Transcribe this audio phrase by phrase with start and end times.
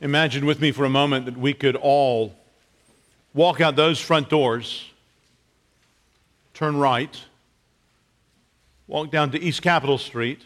[0.00, 2.34] Imagine with me for a moment that we could all
[3.32, 4.90] walk out those front doors,
[6.52, 7.18] turn right,
[8.86, 10.42] walk down to East Capitol Street,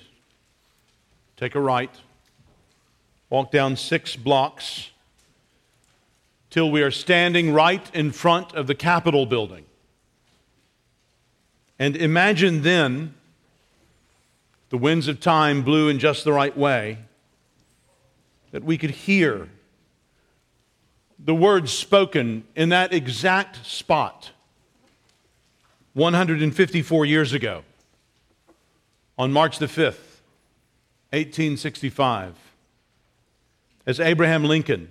[1.37, 1.91] take a right,
[3.29, 4.91] walk down six blocks
[6.49, 9.65] till we are standing right in front of the Capitol building.
[11.77, 13.15] And imagine then
[14.69, 16.99] the winds of time blew in just the right way
[18.53, 19.49] that we could hear
[21.19, 24.31] the words spoken in that exact spot
[25.95, 27.63] 154 years ago
[29.19, 30.23] on March the 5th,
[31.11, 32.35] 1865,
[33.87, 34.91] as Abraham Lincoln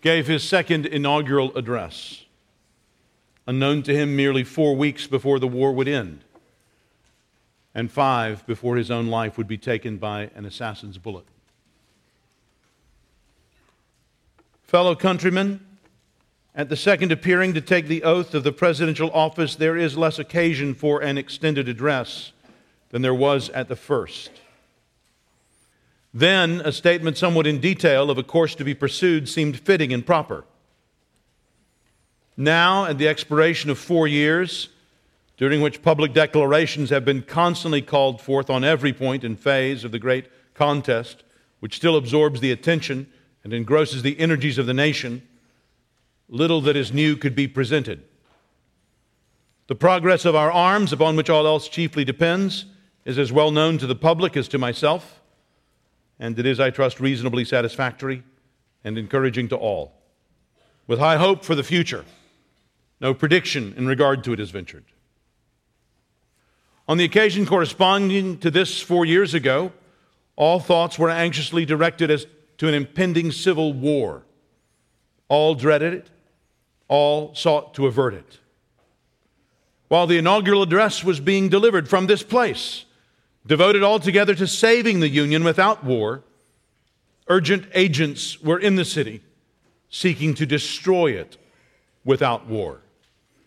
[0.00, 2.24] gave his second inaugural address,
[3.46, 6.20] unknown to him merely four weeks before the war would end,
[7.74, 11.26] and five before his own life would be taken by an assassin's bullet.
[14.74, 15.60] Fellow countrymen,
[16.52, 20.18] at the second appearing to take the oath of the presidential office, there is less
[20.18, 22.32] occasion for an extended address
[22.90, 24.32] than there was at the first.
[26.12, 30.04] Then, a statement somewhat in detail of a course to be pursued seemed fitting and
[30.04, 30.44] proper.
[32.36, 34.70] Now, at the expiration of four years,
[35.36, 39.92] during which public declarations have been constantly called forth on every point and phase of
[39.92, 41.22] the great contest,
[41.60, 43.06] which still absorbs the attention
[43.44, 45.22] and engrosses the energies of the nation,
[46.28, 48.02] little that is new could be presented.
[49.66, 52.64] The progress of our arms, upon which all else chiefly depends,
[53.04, 55.20] is as well known to the public as to myself,
[56.18, 58.22] and it is, I trust, reasonably satisfactory
[58.82, 59.92] and encouraging to all.
[60.86, 62.04] With high hope for the future,
[63.00, 64.84] no prediction in regard to it is ventured.
[66.86, 69.72] On the occasion corresponding to this four years ago,
[70.36, 72.26] all thoughts were anxiously directed as
[72.64, 74.22] to an impending civil war.
[75.28, 76.06] All dreaded it,
[76.88, 78.38] all sought to avert it.
[79.88, 82.86] While the inaugural address was being delivered from this place,
[83.46, 86.22] devoted altogether to saving the Union without war,
[87.28, 89.20] urgent agents were in the city
[89.90, 91.36] seeking to destroy it
[92.02, 92.80] without war,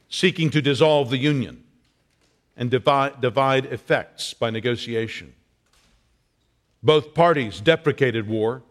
[0.10, 1.64] seeking to dissolve the Union
[2.56, 5.34] and divide, divide effects by negotiation.
[6.84, 8.62] Both parties deprecated war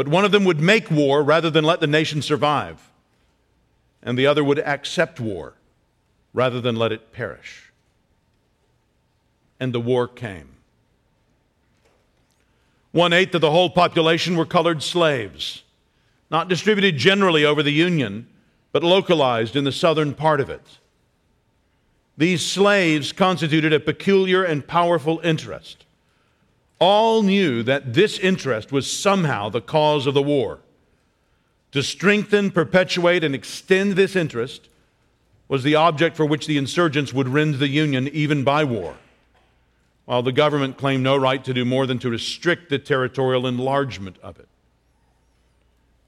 [0.00, 2.88] but one of them would make war rather than let the nation survive,
[4.02, 5.52] and the other would accept war
[6.32, 7.70] rather than let it perish.
[9.60, 10.48] And the war came.
[12.92, 15.64] One eighth of the whole population were colored slaves,
[16.30, 18.26] not distributed generally over the Union,
[18.72, 20.78] but localized in the southern part of it.
[22.16, 25.84] These slaves constituted a peculiar and powerful interest
[26.80, 30.60] all knew that this interest was somehow the cause of the war.
[31.72, 34.68] To strengthen, perpetuate, and extend this interest
[35.46, 38.96] was the object for which the insurgents would rend the Union even by war,
[40.06, 44.16] while the government claimed no right to do more than to restrict the territorial enlargement
[44.22, 44.48] of it.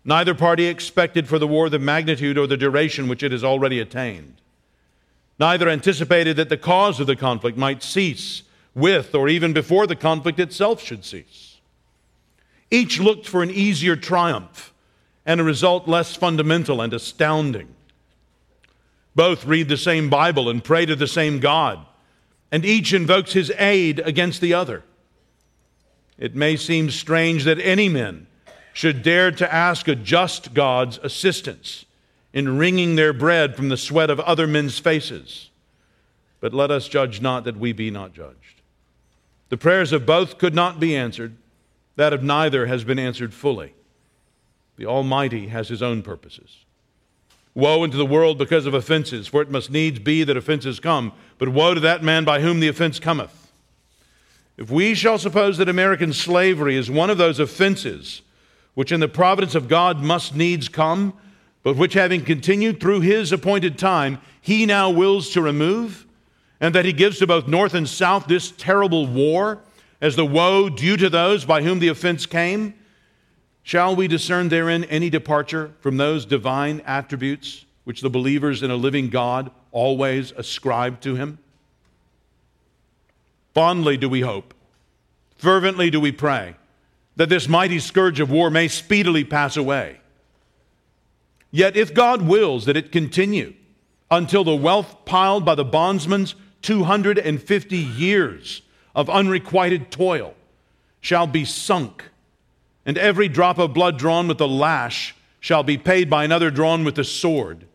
[0.04, 3.78] Neither party expected for the war the magnitude or the duration which it has already
[3.78, 4.40] attained.
[5.38, 8.42] Neither anticipated that the cause of the conflict might cease
[8.74, 11.60] with or even before the conflict itself should cease.
[12.70, 14.72] Each looked for an easier triumph
[15.26, 17.68] and a result less fundamental and astounding.
[19.14, 21.84] Both read the same Bible and pray to the same God,
[22.50, 24.82] and each invokes his aid against the other.
[26.18, 28.26] It may seem strange that any men
[28.72, 31.84] should dare to ask a just God's assistance
[32.32, 35.50] in wringing their bread from the sweat of other men's faces.
[36.40, 38.61] But let us judge not that we be not judged.
[39.52, 41.36] The prayers of both could not be answered,
[41.96, 43.74] that of neither has been answered fully.
[44.76, 46.64] The Almighty has His own purposes.
[47.54, 51.12] Woe unto the world because of offenses, for it must needs be that offenses come,
[51.36, 53.52] but woe to that man by whom the offense cometh.
[54.56, 58.22] If we shall suppose that American slavery is one of those offenses
[58.72, 61.12] which in the providence of God must needs come,
[61.62, 66.06] but which having continued through his appointed time, he now wills to remove,
[66.62, 69.58] and that he gives to both North and South this terrible war
[70.00, 72.72] as the woe due to those by whom the offense came?
[73.64, 78.76] Shall we discern therein any departure from those divine attributes which the believers in a
[78.76, 81.40] living God always ascribe to him?
[83.54, 84.54] Fondly do we hope,
[85.36, 86.54] fervently do we pray
[87.16, 89.98] that this mighty scourge of war may speedily pass away.
[91.50, 93.52] Yet, if God wills that it continue
[94.10, 98.62] until the wealth piled by the bondsmen's 250 years
[98.94, 100.34] of unrequited toil
[101.00, 102.04] shall be sunk
[102.84, 106.84] and every drop of blood drawn with the lash shall be paid by another drawn
[106.84, 107.66] with the sword.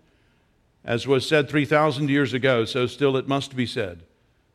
[0.83, 4.03] As was said 3,000 years ago, so still it must be said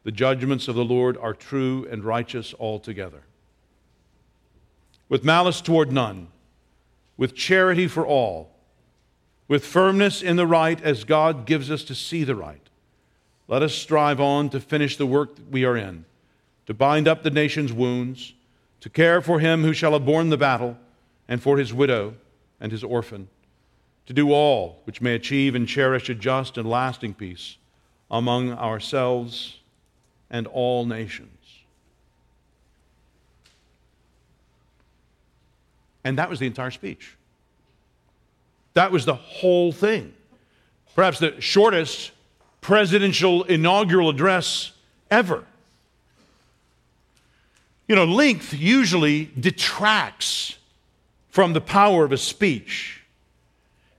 [0.05, 3.23] the judgments of the Lord are true and righteous altogether.
[5.09, 6.29] With malice toward none,
[7.17, 8.51] with charity for all,
[9.47, 12.69] with firmness in the right as God gives us to see the right,
[13.49, 16.05] let us strive on to finish the work we are in,
[16.67, 18.35] to bind up the nation's wounds,
[18.81, 20.77] to care for him who shall have borne the battle,
[21.29, 22.15] and for his widow
[22.61, 23.29] and his orphan,
[24.07, 27.57] to do all which may achieve and cherish a just and lasting peace
[28.11, 29.59] among ourselves
[30.31, 31.29] and all nations.
[36.05, 37.17] And that was the entire speech.
[38.75, 40.13] That was the whole thing.
[40.95, 42.11] Perhaps the shortest
[42.63, 44.73] presidential inaugural address
[45.11, 45.45] ever.
[47.87, 50.57] You know, length usually detracts
[51.29, 53.03] from the power of a speech.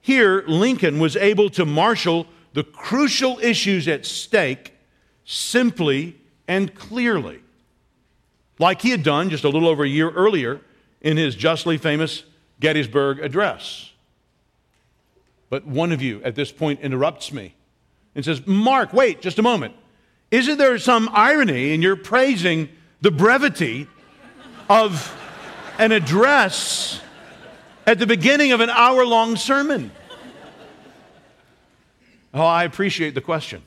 [0.01, 4.74] Here, Lincoln was able to marshal the crucial issues at stake
[5.25, 6.15] simply
[6.48, 7.42] and clearly,
[8.60, 10.62] like he had done just a little over a year earlier
[11.01, 12.24] in his justly famous
[12.60, 13.92] Gettysburg Address.
[15.50, 17.56] But one of you at this point interrupts me
[18.15, 19.75] and says, Mark, wait just a moment.
[20.31, 22.69] Isn't there some irony in your praising
[23.01, 23.88] the brevity
[24.69, 25.15] of
[25.77, 27.01] an address
[27.86, 29.92] at the beginning of an hour long sermon?
[32.33, 33.62] Oh, I appreciate the question.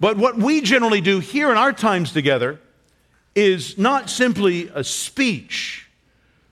[0.00, 2.60] But what we generally do here in our times together
[3.34, 5.88] is not simply a speech.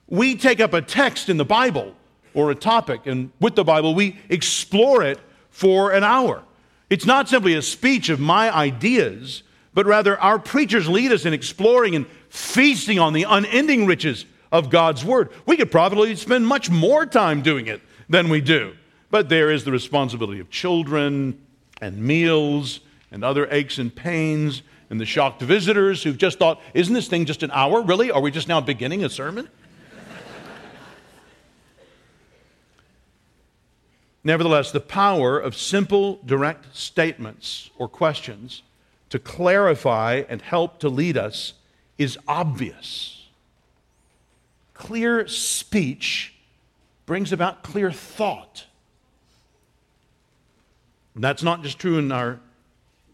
[0.07, 1.95] We take up a text in the Bible
[2.33, 5.19] or a topic, and with the Bible, we explore it
[5.53, 6.43] for an hour.
[6.89, 11.33] It's not simply a speech of my ideas, but rather our preachers lead us in
[11.33, 15.29] exploring and feasting on the unending riches of God's Word.
[15.45, 18.73] We could probably spend much more time doing it than we do.
[19.11, 21.39] But there is the responsibility of children
[21.79, 22.79] and meals
[23.11, 27.25] and other aches and pains, and the shocked visitors who've just thought, isn't this thing
[27.25, 27.83] just an hour?
[27.83, 28.09] Really?
[28.09, 29.49] Are we just now beginning a sermon?
[34.23, 38.61] Nevertheless, the power of simple, direct statements or questions
[39.09, 41.53] to clarify and help to lead us
[41.97, 43.27] is obvious.
[44.73, 46.33] Clear speech
[47.05, 48.65] brings about clear thought.
[51.15, 52.39] And that's not just true in our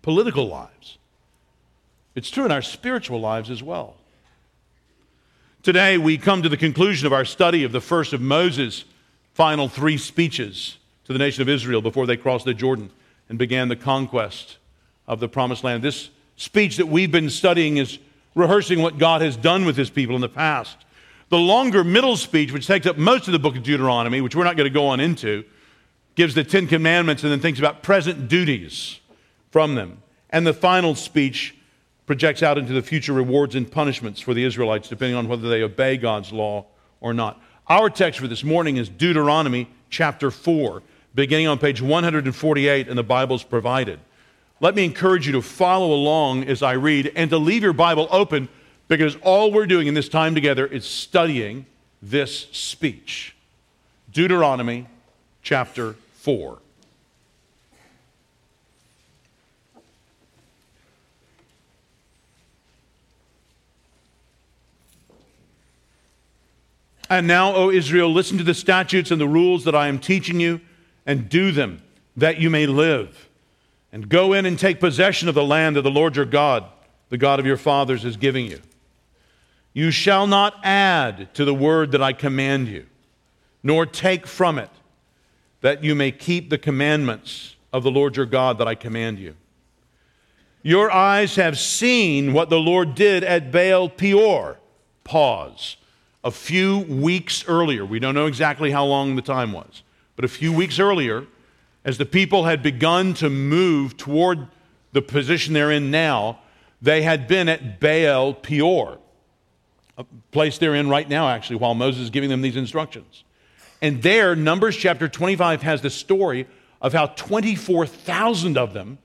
[0.02, 0.98] political lives,
[2.16, 3.96] it's true in our spiritual lives as well.
[5.62, 8.86] Today, we come to the conclusion of our study of the first of Moses'
[9.34, 10.79] final three speeches
[11.10, 12.92] to the nation of Israel before they crossed the Jordan
[13.30, 14.60] and began the conquest
[15.08, 15.84] of the promised land.
[15.84, 17.98] This speech that we've been studying is
[18.36, 20.78] rehearsing what God has done with his people in the past.
[21.30, 24.44] The longer middle speech, which takes up most of the book of Deuteronomy, which we're
[24.44, 25.44] not going to go on into,
[26.14, 29.00] gives the Ten Commandments and then thinks about present duties
[29.50, 30.04] from them.
[30.30, 31.56] And the final speech
[32.06, 35.64] projects out into the future rewards and punishments for the Israelites, depending on whether they
[35.64, 36.68] obey God's law
[37.02, 37.42] or not.
[37.68, 40.84] Our text for this morning is Deuteronomy chapter 4,
[41.16, 44.00] beginning on page 148 in the Bible's provided.
[44.60, 48.08] Let me encourage you to follow along as I read and to leave your Bible
[48.12, 48.50] open
[48.88, 51.66] because all we're doing in this time together is studying
[52.02, 53.36] this speech.
[54.12, 54.88] Deuteronomy
[55.44, 56.60] chapter 4.
[67.10, 70.40] And now, O Israel, listen to the statutes and the rules that I am teaching
[70.40, 70.62] you,
[71.10, 71.82] and do them,
[72.16, 73.30] that you may live.
[73.92, 76.66] And go in and take possession of the land that the Lord your God,
[77.10, 78.62] the God of your fathers, is giving you.
[79.74, 82.86] You shall not add to the word that I command you,
[83.64, 84.70] nor take from it,
[85.62, 89.36] that you may keep the commandments of the Lord your God that I command you.
[90.62, 94.60] Your eyes have seen what the Lord did at Baal Peor.
[95.04, 95.78] Pause
[96.24, 99.82] a few weeks earlier, we don't know exactly how long the time was,
[100.20, 101.26] but a few weeks earlier,
[101.86, 104.50] as the people had begun to move toward
[104.92, 106.40] the position they're in now,
[106.82, 108.98] they had been at Baal Peor,
[109.98, 113.24] a place they're in right now, actually, while Moses is giving them these instructions.
[113.82, 116.48] And there, Numbers chapter 25 has the story
[116.82, 118.98] of how 24,000 of them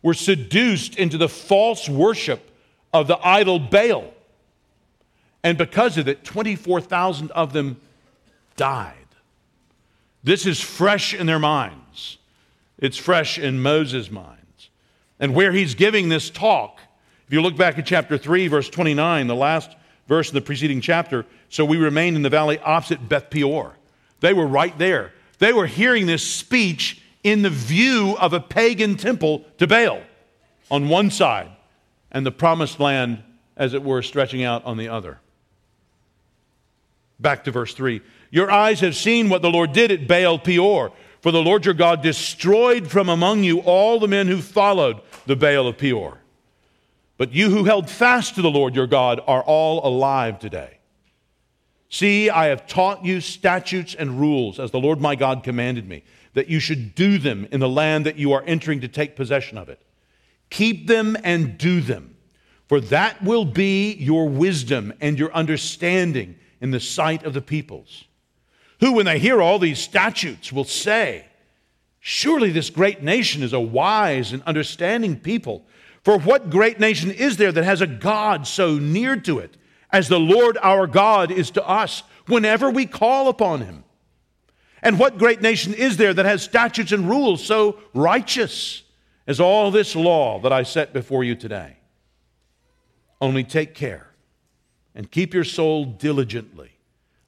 [0.00, 2.40] were seduced into the false worship
[2.90, 4.14] of the idol Baal.
[5.42, 7.78] And because of it, 24,000 of them
[8.56, 9.03] died.
[10.24, 12.18] This is fresh in their minds.
[12.78, 14.70] It's fresh in Moses' minds.
[15.20, 16.80] And where he's giving this talk,
[17.26, 19.76] if you look back at chapter 3, verse 29, the last
[20.08, 21.24] verse in the preceding chapter.
[21.50, 23.76] So we remained in the valley opposite Beth Peor.
[24.20, 25.12] They were right there.
[25.38, 30.00] They were hearing this speech in the view of a pagan temple to Baal
[30.70, 31.50] on one side
[32.10, 33.22] and the promised land,
[33.56, 35.18] as it were, stretching out on the other.
[37.18, 38.00] Back to verse 3.
[38.34, 41.72] Your eyes have seen what the Lord did at Baal Peor, for the Lord your
[41.72, 46.18] God destroyed from among you all the men who followed the Baal of Peor.
[47.16, 50.78] But you who held fast to the Lord your God are all alive today.
[51.88, 56.02] See, I have taught you statutes and rules as the Lord my God commanded me,
[56.32, 59.56] that you should do them in the land that you are entering to take possession
[59.56, 59.80] of it.
[60.50, 62.16] Keep them and do them,
[62.66, 68.06] for that will be your wisdom and your understanding in the sight of the peoples,
[68.84, 71.24] who, when they hear all these statutes, will say,
[72.00, 75.64] Surely this great nation is a wise and understanding people.
[76.02, 79.56] For what great nation is there that has a God so near to it
[79.90, 83.84] as the Lord our God is to us whenever we call upon him?
[84.82, 88.82] And what great nation is there that has statutes and rules so righteous
[89.26, 91.78] as all this law that I set before you today?
[93.18, 94.10] Only take care
[94.94, 96.73] and keep your soul diligently,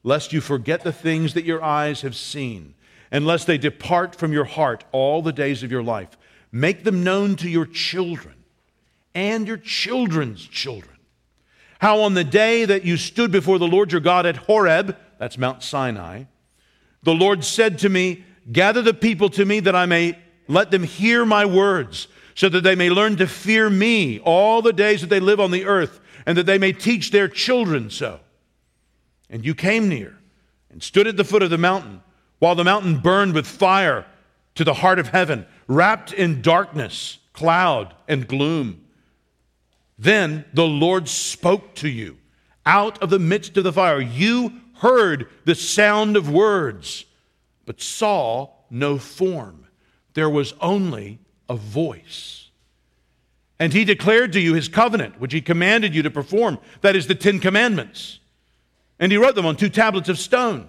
[0.06, 2.74] lest you forget the things that your eyes have seen,
[3.10, 6.16] and lest they depart from your heart all the days of your life.
[6.52, 8.36] Make them known to your children
[9.16, 10.96] and your children's children.
[11.80, 15.36] How on the day that you stood before the Lord your God at Horeb, that's
[15.36, 16.24] Mount Sinai,
[17.02, 20.84] the Lord said to me, Gather the people to me that I may let them
[20.84, 25.10] hear my words, so that they may learn to fear me all the days that
[25.10, 28.20] they live on the earth, and that they may teach their children so.
[29.28, 30.18] And you came near
[30.70, 32.02] and stood at the foot of the mountain,
[32.38, 34.06] while the mountain burned with fire
[34.54, 38.84] to the heart of heaven, wrapped in darkness, cloud, and gloom.
[39.98, 42.18] Then the Lord spoke to you
[42.64, 44.00] out of the midst of the fire.
[44.00, 47.04] You heard the sound of words,
[47.64, 49.66] but saw no form.
[50.14, 52.50] There was only a voice.
[53.58, 56.58] And he declared to you his covenant, which he commanded you to perform.
[56.82, 58.18] That is the Ten Commandments.
[58.98, 60.68] And he wrote them on two tablets of stone.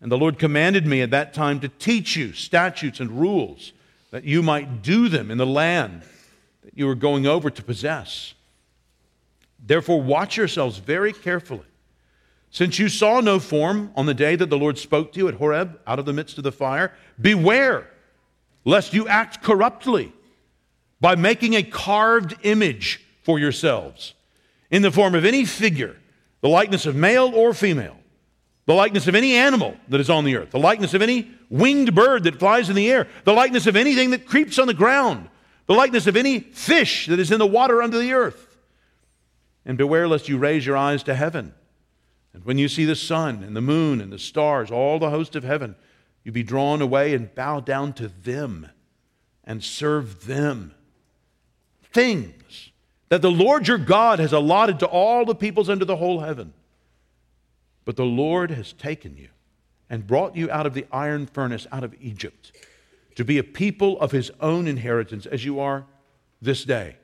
[0.00, 3.72] And the Lord commanded me at that time to teach you statutes and rules,
[4.10, 6.02] that you might do them in the land
[6.64, 8.34] that you are going over to possess.
[9.64, 11.64] Therefore, watch yourselves very carefully.
[12.50, 15.34] Since you saw no form on the day that the Lord spoke to you at
[15.34, 17.90] Horeb out of the midst of the fire, beware
[18.64, 20.12] lest you act corruptly
[21.00, 24.14] by making a carved image for yourselves
[24.70, 25.96] in the form of any figure,
[26.40, 27.96] the likeness of male or female,
[28.66, 31.94] the likeness of any animal that is on the earth, the likeness of any winged
[31.94, 35.28] bird that flies in the air, the likeness of anything that creeps on the ground
[35.68, 38.56] the likeness of any fish that is in the water under the earth.
[39.66, 41.54] And beware lest you raise your eyes to heaven.
[42.32, 45.36] And when you see the sun and the moon and the stars, all the host
[45.36, 45.76] of heaven,
[46.24, 48.70] you be drawn away and bow down to them
[49.44, 50.74] and serve them.
[51.92, 52.70] Things
[53.08, 56.52] that the Lord your God has allotted to all the peoples under the whole heaven.
[57.84, 59.28] But the Lord has taken you
[59.88, 62.52] and brought you out of the iron furnace, out of Egypt
[63.18, 65.84] to be a people of his own inheritance, as you are
[66.40, 66.94] this day.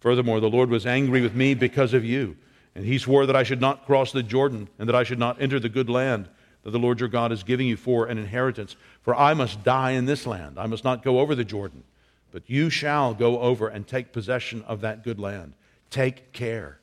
[0.00, 2.36] Furthermore, the Lord was angry with me because of you,
[2.74, 5.40] and he swore that I should not cross the Jordan and that I should not
[5.40, 6.28] enter the good land
[6.64, 8.74] that the Lord your God is giving you for an inheritance.
[9.02, 10.58] For I must die in this land.
[10.58, 11.84] I must not go over the Jordan,
[12.30, 15.54] but you shall go over and take possession of that good land.
[15.90, 16.80] Take care,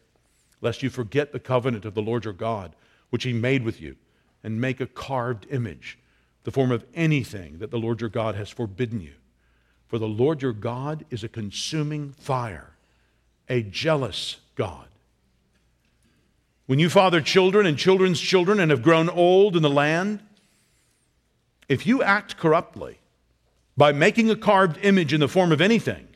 [0.62, 2.76] lest you forget the covenant of the Lord your God,
[3.10, 3.96] which he made with you,
[4.44, 5.98] and make a carved image
[6.44, 9.14] the form of anything that the Lord your God has forbidden you.
[9.88, 12.76] For the Lord your God is a consuming fire,
[13.48, 14.88] a jealous God.
[16.66, 20.22] When you father children and children's children and have grown old in the land,
[21.68, 23.00] if you act corruptly
[23.76, 26.08] by making a carved image in the form of anything,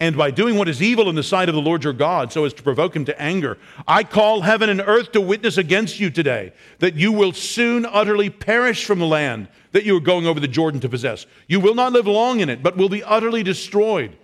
[0.00, 2.44] and by doing what is evil in the sight of the Lord your God, so
[2.44, 6.10] as to provoke him to anger, I call heaven and earth to witness against you
[6.10, 10.40] today that you will soon utterly perish from the land that you are going over
[10.40, 11.26] the Jordan to possess.
[11.46, 14.16] You will not live long in it, but will be utterly destroyed.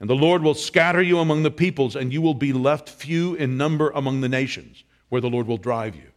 [0.00, 3.34] And the Lord will scatter you among the peoples, and you will be left few
[3.34, 6.10] in number among the nations, where the Lord will drive you.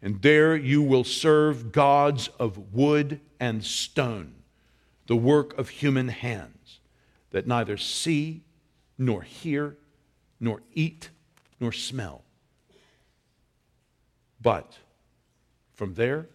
[0.00, 4.32] And there you will serve gods of wood and stone,
[5.06, 6.80] the work of human hands,
[7.30, 8.42] that neither see
[8.98, 9.76] nor hear,
[10.40, 11.10] nor eat,
[11.60, 12.22] nor smell.
[14.40, 14.78] But
[15.74, 16.26] from there,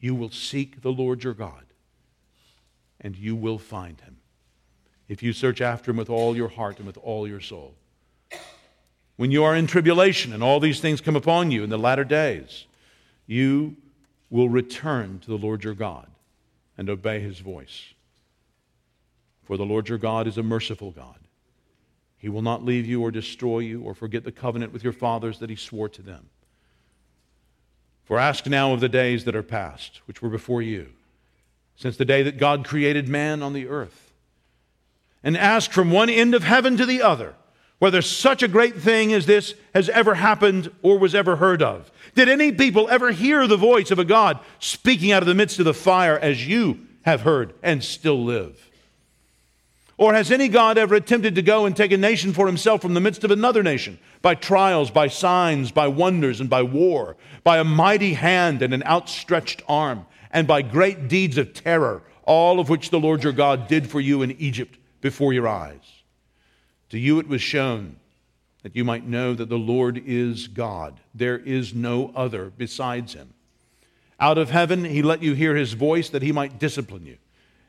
[0.00, 1.64] you will seek the Lord your God,
[3.00, 4.16] and you will find him
[5.08, 7.74] if you search after him with all your heart and with all your soul.
[9.16, 12.04] when you are in tribulation and all these things come upon you in the latter
[12.04, 12.66] days,
[13.26, 13.76] you
[14.30, 16.08] will return to the Lord your God
[16.76, 17.94] and obey his voice.
[19.44, 21.18] For the Lord your God is a merciful God.
[22.18, 25.38] He will not leave you or destroy you or forget the covenant with your fathers
[25.38, 26.28] that he swore to them.
[28.04, 30.92] For ask now of the days that are past, which were before you,
[31.76, 34.12] since the day that God created man on the earth.
[35.22, 37.34] And ask from one end of heaven to the other
[37.78, 41.90] whether such a great thing as this has ever happened or was ever heard of.
[42.14, 45.58] Did any people ever hear the voice of a God speaking out of the midst
[45.58, 48.70] of the fire as you have heard and still live?
[49.98, 52.94] Or has any God ever attempted to go and take a nation for himself from
[52.94, 57.58] the midst of another nation by trials, by signs, by wonders, and by war, by
[57.58, 62.68] a mighty hand and an outstretched arm, and by great deeds of terror, all of
[62.68, 65.95] which the Lord your God did for you in Egypt before your eyes?
[66.90, 67.96] To you it was shown
[68.62, 71.00] that you might know that the Lord is God.
[71.14, 73.34] There is no other besides him.
[74.18, 77.18] Out of heaven he let you hear his voice that he might discipline you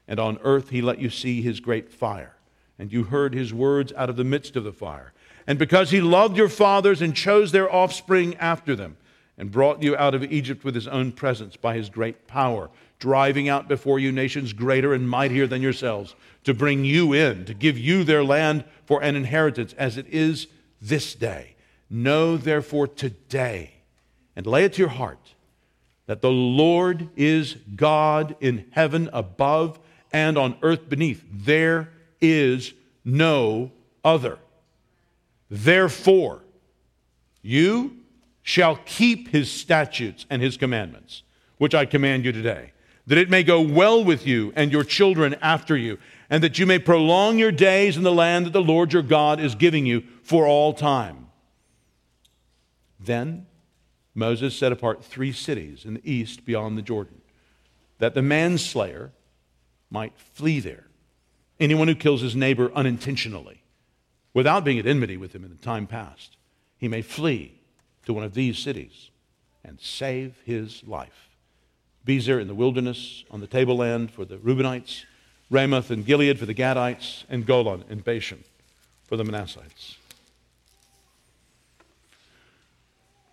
[0.07, 2.33] and on earth he let you see his great fire.
[2.79, 5.13] And you heard his words out of the midst of the fire.
[5.45, 8.97] And because he loved your fathers and chose their offspring after them,
[9.37, 13.47] and brought you out of Egypt with his own presence by his great power, driving
[13.47, 17.77] out before you nations greater and mightier than yourselves, to bring you in, to give
[17.77, 20.47] you their land for an inheritance, as it is
[20.81, 21.55] this day.
[21.89, 23.73] Know therefore today,
[24.35, 25.33] and lay it to your heart,
[26.05, 29.79] that the Lord is God in heaven above
[30.11, 31.23] and on earth beneath.
[31.31, 31.89] There
[32.21, 32.73] is
[33.03, 33.71] no
[34.03, 34.39] other.
[35.49, 36.41] Therefore,
[37.41, 37.97] you
[38.41, 41.23] shall keep his statutes and his commandments,
[41.57, 42.71] which I command you today,
[43.07, 45.97] that it may go well with you and your children after you,
[46.29, 49.39] and that you may prolong your days in the land that the Lord your God
[49.39, 51.27] is giving you for all time.
[52.99, 53.47] Then
[54.13, 57.21] Moses set apart three cities in the east beyond the Jordan,
[57.99, 59.11] that the manslayer
[59.89, 60.87] might flee there.
[61.59, 63.63] Anyone who kills his neighbor unintentionally,
[64.33, 66.35] without being at enmity with him in the time past,
[66.77, 67.61] he may flee
[68.05, 69.11] to one of these cities
[69.63, 71.36] and save his life.
[72.07, 75.03] Bezer in the wilderness, on the tableland for the Reubenites,
[75.51, 78.43] Ramoth and Gilead for the Gadites, and Golan and Bashan
[79.05, 79.97] for the Manassites.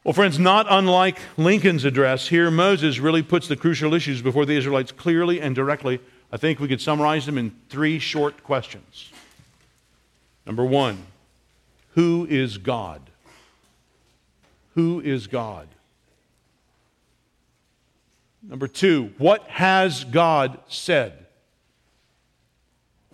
[0.02, 4.54] Well, friends, not unlike Lincoln's address, here Moses really puts the crucial issues before the
[4.54, 6.00] Israelites clearly and directly
[6.34, 9.12] I think we could summarize them in three short questions.
[10.44, 10.98] Number one,
[11.92, 13.00] who is God?
[14.74, 15.68] Who is God?
[18.46, 21.26] Number two, what has God said?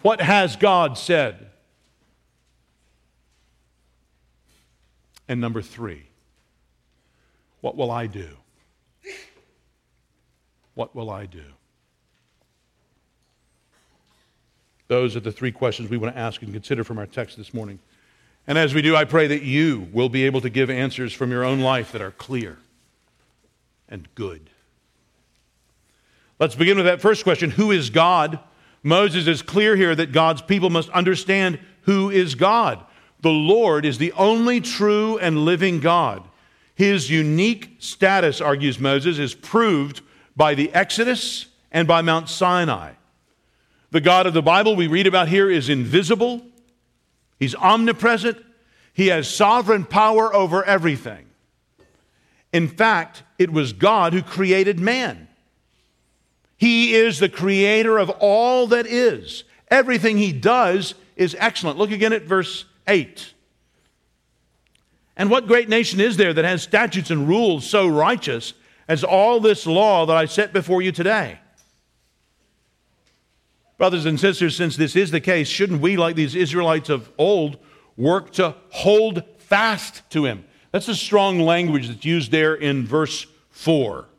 [0.03, 1.47] What has God said?
[5.29, 6.07] And number three,
[7.61, 8.29] what will I do?
[10.75, 11.45] What will I do?
[14.89, 17.55] Those are the three questions we want to ask and consider from our text this
[17.55, 17.79] morning.
[18.49, 21.31] And as we do, I pray that you will be able to give answers from
[21.31, 22.59] your own life that are clear
[23.89, 24.50] and good.
[26.41, 28.41] Let's begin with that first question Who is God?
[28.83, 32.83] Moses is clear here that God's people must understand who is God.
[33.21, 36.27] The Lord is the only true and living God.
[36.75, 40.01] His unique status, argues Moses, is proved
[40.35, 42.93] by the Exodus and by Mount Sinai.
[43.91, 46.41] The God of the Bible we read about here is invisible,
[47.39, 48.39] He's omnipresent,
[48.95, 51.27] He has sovereign power over everything.
[52.51, 55.29] In fact, it was God who created man.
[56.61, 59.45] He is the creator of all that is.
[59.69, 61.79] Everything He does is excellent.
[61.79, 63.33] Look again at verse 8.
[65.17, 68.53] And what great nation is there that has statutes and rules so righteous
[68.89, 71.39] as all this law that I set before you today?
[73.79, 77.57] Brothers and sisters, since this is the case, shouldn't we, like these Israelites of old,
[77.97, 80.45] work to hold fast to him?
[80.73, 84.10] That's a strong language that's used there in verse 4.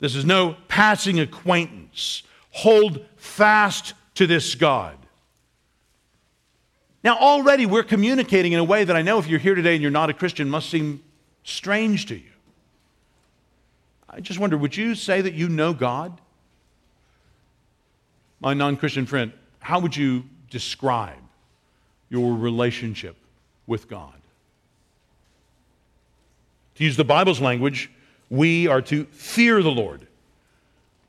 [0.00, 2.22] This is no passing acquaintance.
[2.50, 4.96] Hold fast to this God.
[7.04, 9.82] Now, already we're communicating in a way that I know if you're here today and
[9.82, 11.02] you're not a Christian must seem
[11.44, 12.30] strange to you.
[14.08, 16.20] I just wonder would you say that you know God?
[18.40, 21.18] my non Christian friend, how would you describe
[22.08, 23.16] your relationship
[23.66, 24.14] with God?
[26.76, 27.90] To use the Bible's language,
[28.30, 30.06] we are to fear the Lord.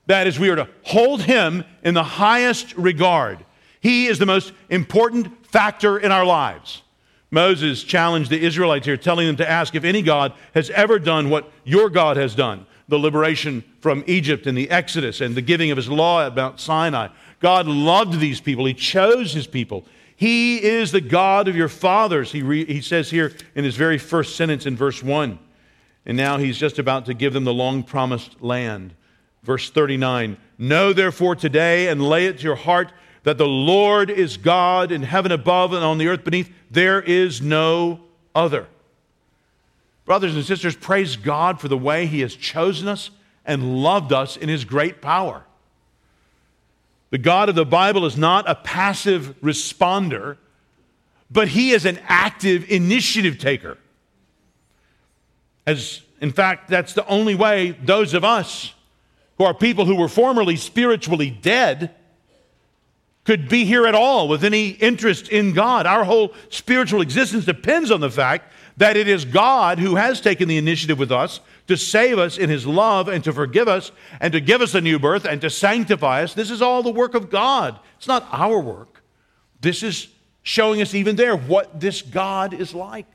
[0.08, 3.46] That is, we are to hold Him in the highest regard.
[3.80, 6.82] He is the most important factor in our lives.
[7.30, 11.30] Moses challenged the Israelites here, telling them to ask if any God has ever done
[11.30, 15.72] what your God has done the liberation from Egypt and the Exodus and the giving
[15.72, 17.08] of his law at Mount Sinai.
[17.40, 19.86] God loved these people, He chose His people.
[20.18, 23.98] He is the God of your fathers, he, re, he says here in his very
[23.98, 25.40] first sentence in verse 1.
[26.06, 28.94] And now he's just about to give them the long promised land.
[29.44, 32.92] Verse 39 Know therefore today and lay it to your heart
[33.24, 36.52] that the Lord is God in heaven above and on the earth beneath.
[36.70, 38.00] There is no
[38.34, 38.68] other.
[40.06, 43.12] Brothers and sisters, praise God for the way He has chosen us
[43.46, 45.44] and loved us in His great power.
[47.12, 50.38] The God of the Bible is not a passive responder,
[51.30, 53.78] but He is an active initiative taker.
[55.66, 58.74] As, in fact, that's the only way those of us
[59.38, 61.96] who are people who were formerly spiritually dead
[63.24, 65.86] could be here at all with any interest in God.
[65.86, 70.48] Our whole spiritual existence depends on the fact that it is God who has taken
[70.48, 74.34] the initiative with us to save us in his love and to forgive us and
[74.34, 76.34] to give us a new birth and to sanctify us.
[76.34, 77.80] This is all the work of God.
[77.98, 79.04] It's not our work.
[79.60, 80.08] This is
[80.42, 83.06] showing us even there what this God is like.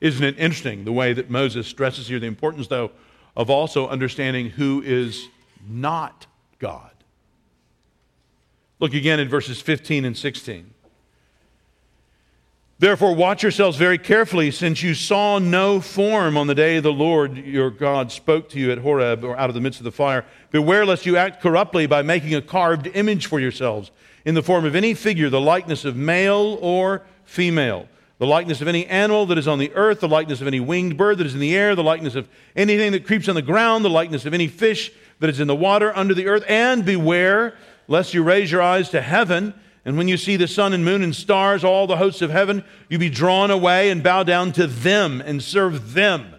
[0.00, 2.90] Isn't it interesting the way that Moses stresses here the importance, though,
[3.36, 5.28] of also understanding who is
[5.68, 6.26] not
[6.58, 6.90] God?
[8.78, 10.72] Look again in verses 15 and 16.
[12.78, 17.36] Therefore, watch yourselves very carefully, since you saw no form on the day the Lord
[17.36, 20.24] your God spoke to you at Horeb or out of the midst of the fire.
[20.50, 23.90] Beware lest you act corruptly by making a carved image for yourselves
[24.24, 27.86] in the form of any figure, the likeness of male or female,
[28.20, 30.96] the likeness of any animal that is on the earth, the likeness of any winged
[30.96, 33.84] bird that is in the air, the likeness of anything that creeps on the ground,
[33.84, 36.44] the likeness of any fish that is in the water under the earth.
[36.46, 37.56] And beware
[37.88, 39.54] lest you raise your eyes to heaven
[39.84, 42.64] and when you see the sun and moon and stars, all the hosts of heaven,
[42.88, 46.34] you be drawn away and bow down to them and serve them.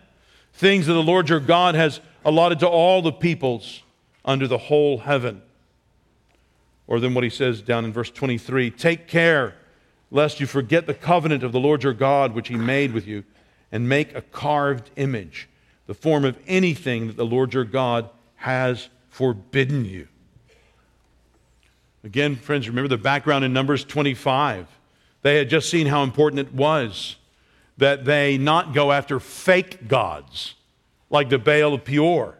[0.53, 3.81] Things that the Lord your God has allotted to all the peoples
[4.23, 5.41] under the whole heaven.
[6.85, 9.55] Or then what he says down in verse 23 Take care
[10.11, 13.23] lest you forget the covenant of the Lord your God which he made with you,
[13.71, 15.47] and make a carved image,
[15.87, 20.07] the form of anything that the Lord your God has forbidden you.
[22.03, 24.67] Again, friends, remember the background in Numbers 25.
[25.21, 27.15] They had just seen how important it was
[27.77, 30.55] that they not go after fake gods
[31.09, 32.35] like the Baal of Peor.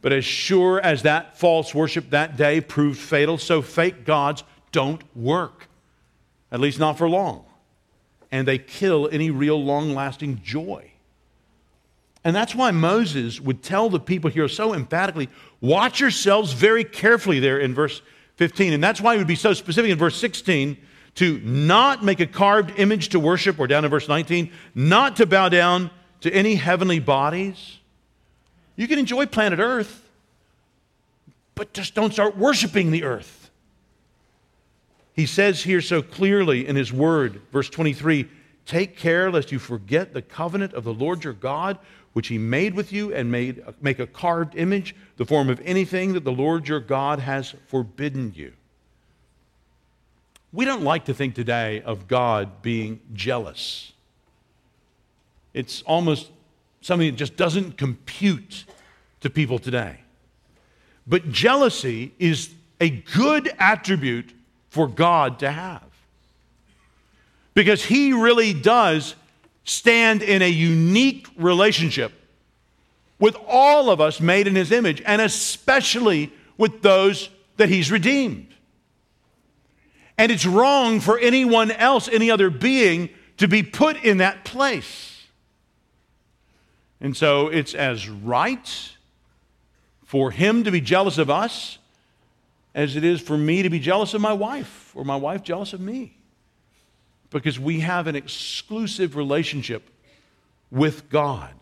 [0.00, 5.02] But as sure as that false worship that day proved fatal, so fake gods don't
[5.16, 5.67] work,
[6.50, 7.44] at least not for long.
[8.30, 10.90] And they kill any real long lasting joy.
[12.24, 15.28] And that's why Moses would tell the people here so emphatically
[15.60, 18.02] watch yourselves very carefully there in verse
[18.36, 18.72] 15.
[18.72, 20.76] And that's why he would be so specific in verse 16
[21.16, 25.26] to not make a carved image to worship, or down in verse 19, not to
[25.26, 27.78] bow down to any heavenly bodies.
[28.76, 30.08] You can enjoy planet Earth,
[31.56, 33.37] but just don't start worshiping the earth.
[35.18, 38.28] He says here so clearly in his word, verse 23
[38.66, 41.76] Take care lest you forget the covenant of the Lord your God,
[42.12, 46.12] which he made with you, and made, make a carved image, the form of anything
[46.12, 48.52] that the Lord your God has forbidden you.
[50.52, 53.92] We don't like to think today of God being jealous.
[55.52, 56.30] It's almost
[56.80, 58.66] something that just doesn't compute
[59.22, 59.98] to people today.
[61.08, 62.50] But jealousy is
[62.80, 64.34] a good attribute
[64.70, 65.82] for God to have.
[67.54, 69.14] Because He really does
[69.64, 72.12] stand in a unique relationship
[73.18, 78.46] with all of us made in his image, and especially with those that he's redeemed.
[80.16, 85.26] And it's wrong for anyone else, any other being, to be put in that place.
[87.00, 88.92] And so it's as right
[90.04, 91.78] for him to be jealous of us
[92.78, 95.72] as it is for me to be jealous of my wife or my wife jealous
[95.72, 96.16] of me
[97.28, 99.90] because we have an exclusive relationship
[100.70, 101.52] with God,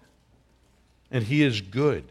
[1.11, 2.05] and He is good.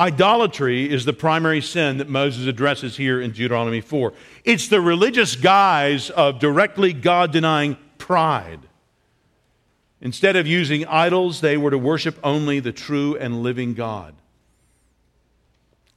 [0.00, 4.12] Idolatry is the primary sin that Moses addresses here in Deuteronomy 4.
[4.44, 8.62] It's the religious guise of directly God denying pride.
[10.00, 14.16] Instead of using idols, they were to worship only the true and living God.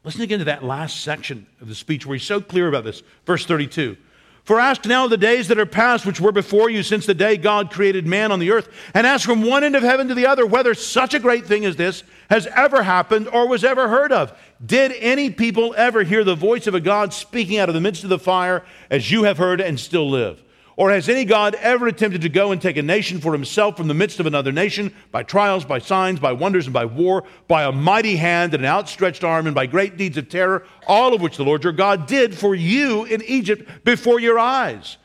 [0.07, 3.03] Listen again to that last section of the speech where he's so clear about this.
[3.25, 3.97] Verse 32.
[4.45, 7.35] For ask now the days that are past, which were before you since the day
[7.35, 10.25] God created man on the earth, and ask from one end of heaven to the
[10.25, 14.13] other whether such a great thing as this has ever happened or was ever heard
[14.13, 14.31] of.
[14.65, 18.05] Did any people ever hear the voice of a God speaking out of the midst
[18.05, 20.41] of the fire as you have heard and still live?
[20.77, 23.87] Or has any God ever attempted to go and take a nation for himself from
[23.87, 27.63] the midst of another nation by trials, by signs, by wonders, and by war, by
[27.63, 31.21] a mighty hand and an outstretched arm, and by great deeds of terror, all of
[31.21, 34.97] which the Lord your God did for you in Egypt before your eyes?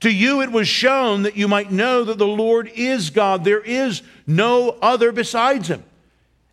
[0.00, 3.44] To you it was shown that you might know that the Lord is God.
[3.44, 5.84] There is no other besides him.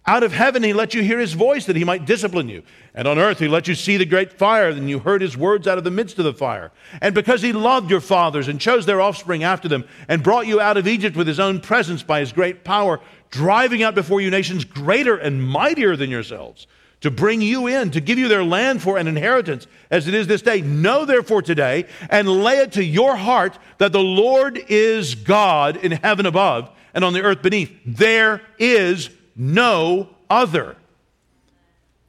[0.09, 2.63] Out of heaven he let you hear his voice that he might discipline you.
[2.95, 5.67] And on earth he let you see the great fire, and you heard his words
[5.67, 6.71] out of the midst of the fire.
[6.99, 10.59] And because he loved your fathers and chose their offspring after them, and brought you
[10.59, 14.31] out of Egypt with his own presence by his great power, driving out before you
[14.31, 16.65] nations greater and mightier than yourselves,
[17.01, 20.25] to bring you in, to give you their land for an inheritance, as it is
[20.25, 20.61] this day.
[20.61, 25.91] Know therefore today, and lay it to your heart, that the Lord is God in
[25.91, 27.71] heaven above and on the earth beneath.
[27.85, 30.75] There is no other.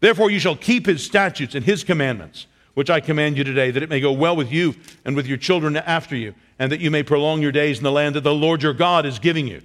[0.00, 3.82] Therefore, you shall keep his statutes and his commandments, which I command you today, that
[3.82, 6.90] it may go well with you and with your children after you, and that you
[6.90, 9.62] may prolong your days in the land that the Lord your God is giving you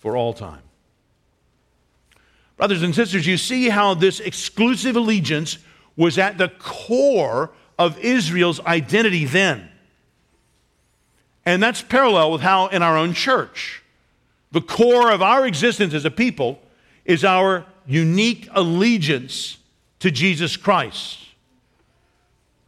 [0.00, 0.62] for all time.
[2.56, 5.58] Brothers and sisters, you see how this exclusive allegiance
[5.96, 9.68] was at the core of Israel's identity then.
[11.44, 13.82] And that's parallel with how in our own church,
[14.52, 16.60] the core of our existence as a people
[17.04, 19.58] is our unique allegiance
[20.00, 21.18] to Jesus Christ.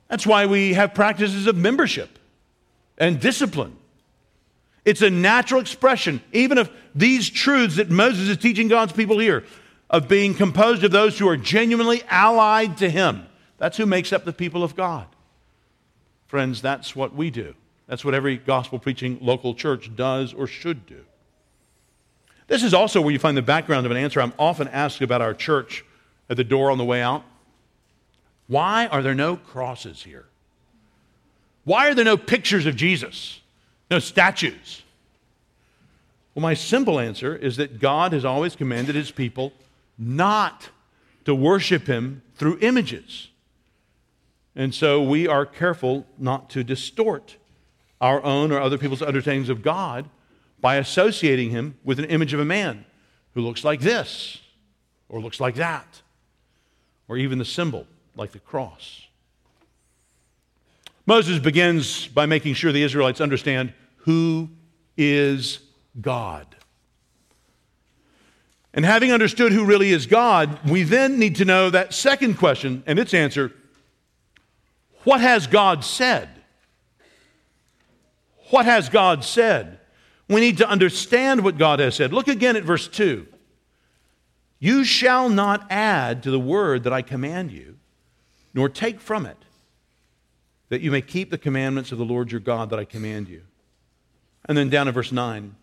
[0.08, 2.18] That's why we have practices of membership
[2.98, 3.76] and discipline.
[4.84, 9.44] It's a natural expression, even of these truths that Moses is teaching God's people here,
[9.90, 13.26] of being composed of those who are genuinely allied to Him.
[13.58, 15.06] That's who makes up the people of God.
[16.26, 17.54] Friends, that's what we do.
[17.88, 21.04] That's what every gospel preaching local church does or should do.
[22.46, 25.20] This is also where you find the background of an answer I'm often asked about
[25.22, 25.84] our church
[26.28, 27.24] at the door on the way out.
[28.46, 30.26] Why are there no crosses here?
[31.64, 33.40] Why are there no pictures of Jesus?
[33.90, 34.82] No statues?
[36.34, 39.52] Well, my simple answer is that God has always commanded his people
[39.98, 40.68] not
[41.24, 43.30] to worship him through images.
[44.54, 47.36] And so we are careful not to distort
[48.00, 50.08] our own or other people's understandings of God
[50.60, 52.84] by associating him with an image of a man
[53.34, 54.40] who looks like this
[55.08, 56.02] or looks like that,
[57.08, 59.06] or even the symbol like the cross.
[61.06, 64.50] Moses begins by making sure the Israelites understand who
[64.96, 65.60] is
[66.00, 66.56] God.
[68.74, 72.82] And having understood who really is God, we then need to know that second question
[72.86, 73.52] and its answer
[75.04, 76.28] what has God said?
[78.50, 79.78] What has God said?
[80.28, 82.12] We need to understand what God has said.
[82.12, 83.26] Look again at verse 2.
[84.58, 87.76] You shall not add to the word that I command you,
[88.54, 89.36] nor take from it,
[90.68, 93.42] that you may keep the commandments of the Lord your God that I command you.
[94.46, 95.54] And then down in verse 9.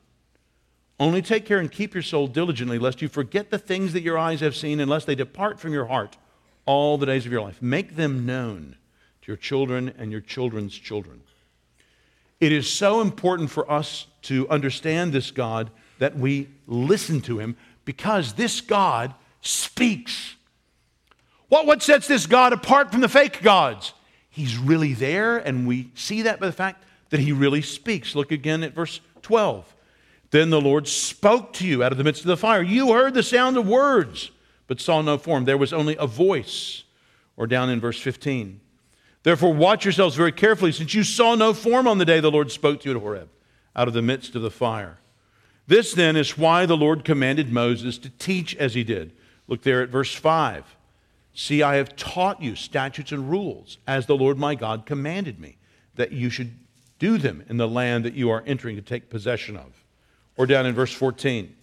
[0.99, 4.17] Only take care and keep your soul diligently, lest you forget the things that your
[4.17, 6.17] eyes have seen, unless they depart from your heart
[6.65, 7.61] all the days of your life.
[7.61, 8.75] Make them known
[9.23, 11.21] to your children and your children's children.
[12.39, 17.55] It is so important for us to understand this God that we listen to him
[17.85, 20.35] because this God speaks.
[21.49, 23.93] What, what sets this God apart from the fake gods?
[24.29, 28.15] He's really there, and we see that by the fact that he really speaks.
[28.15, 29.75] Look again at verse 12.
[30.31, 32.63] Then the Lord spoke to you out of the midst of the fire.
[32.63, 34.31] You heard the sound of words,
[34.65, 35.45] but saw no form.
[35.45, 36.83] There was only a voice.
[37.37, 38.59] Or down in verse 15.
[39.23, 42.51] Therefore, watch yourselves very carefully, since you saw no form on the day the Lord
[42.51, 43.29] spoke to you at Horeb,
[43.75, 44.99] out of the midst of the fire.
[45.67, 49.13] This then is why the Lord commanded Moses to teach as he did.
[49.47, 50.75] Look there at verse 5.
[51.33, 55.57] See, I have taught you statutes and rules, as the Lord my God commanded me,
[55.95, 56.51] that you should
[56.99, 59.83] do them in the land that you are entering to take possession of.
[60.37, 61.55] Or down in verse 14.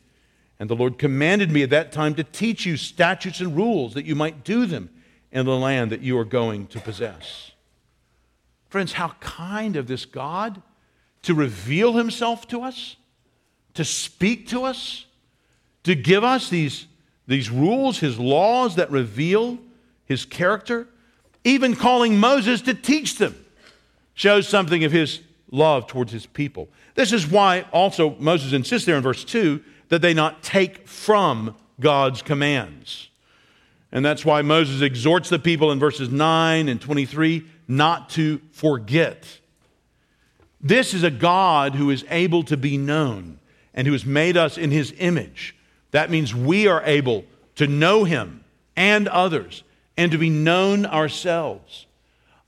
[0.59, 4.05] And the Lord commanded me at that time to teach you statutes and rules, that
[4.05, 4.91] you might do them
[5.31, 7.53] in the land that you are going to possess.
[8.69, 10.63] Friends, how kind of this God
[11.23, 12.97] to reveal himself to us,
[13.75, 15.07] to speak to us,
[15.85, 16.87] to give us these,
[17.27, 19.59] these rules, his laws that reveal
[20.05, 20.89] his character,
[21.45, 23.35] even calling Moses to teach them
[24.15, 26.69] shows something of his love towards his people.
[26.95, 31.57] This is why also Moses insists there in verse 2 that they not take from
[31.81, 33.09] God's commands.
[33.93, 39.40] And that's why Moses exhorts the people in verses 9 and 23 not to forget.
[40.61, 43.39] This is a God who is able to be known
[43.73, 45.57] and who has made us in his image.
[45.91, 47.25] That means we are able
[47.57, 48.45] to know him
[48.77, 49.63] and others
[49.97, 51.87] and to be known ourselves.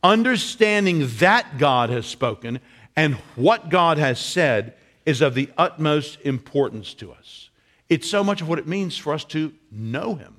[0.03, 2.61] Understanding that God has spoken
[2.97, 4.75] And what God has said
[5.07, 7.51] is of the utmost importance to us.
[7.89, 10.37] It's so much of what it means for us to know Him,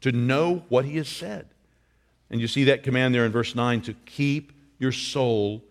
[0.00, 1.46] to know what He has said.
[2.30, 5.62] And you see that command there in verse 9 to keep your soul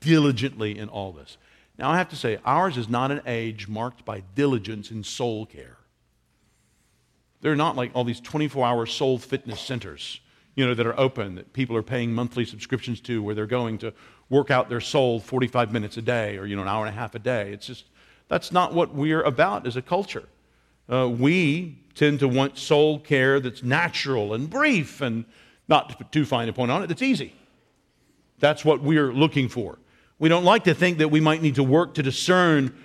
[0.00, 1.36] diligently in all this.
[1.78, 5.46] Now, I have to say, ours is not an age marked by diligence in soul
[5.46, 5.76] care.
[7.40, 10.20] They're not like all these 24 hour soul fitness centers,
[10.54, 13.78] you know, that are open, that people are paying monthly subscriptions to, where they're going
[13.78, 13.92] to
[14.30, 16.98] work out their soul 45 minutes a day or, you know, an hour and a
[16.98, 17.52] half a day.
[17.52, 17.84] It's just,
[18.28, 20.24] that's not what we're about as a culture.
[20.90, 25.24] Uh, we tend to want soul care that's natural and brief and
[25.68, 27.34] not to put too fine a point on it, that's easy.
[28.38, 29.78] That's what we're looking for.
[30.18, 32.76] We don't like to think that we might need to work to discern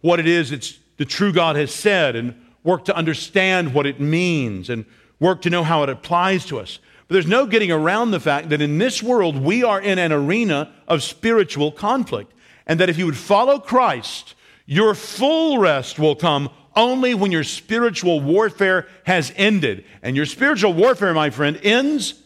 [0.00, 4.00] what it is that the true God has said and work to understand what it
[4.00, 4.84] means and
[5.20, 6.78] work to know how it applies to us.
[7.08, 10.12] But there's no getting around the fact that in this world we are in an
[10.12, 12.32] arena of spiritual conflict.
[12.66, 14.34] And that if you would follow Christ,
[14.66, 19.84] your full rest will come only when your spiritual warfare has ended.
[20.02, 22.20] And your spiritual warfare, my friend, ends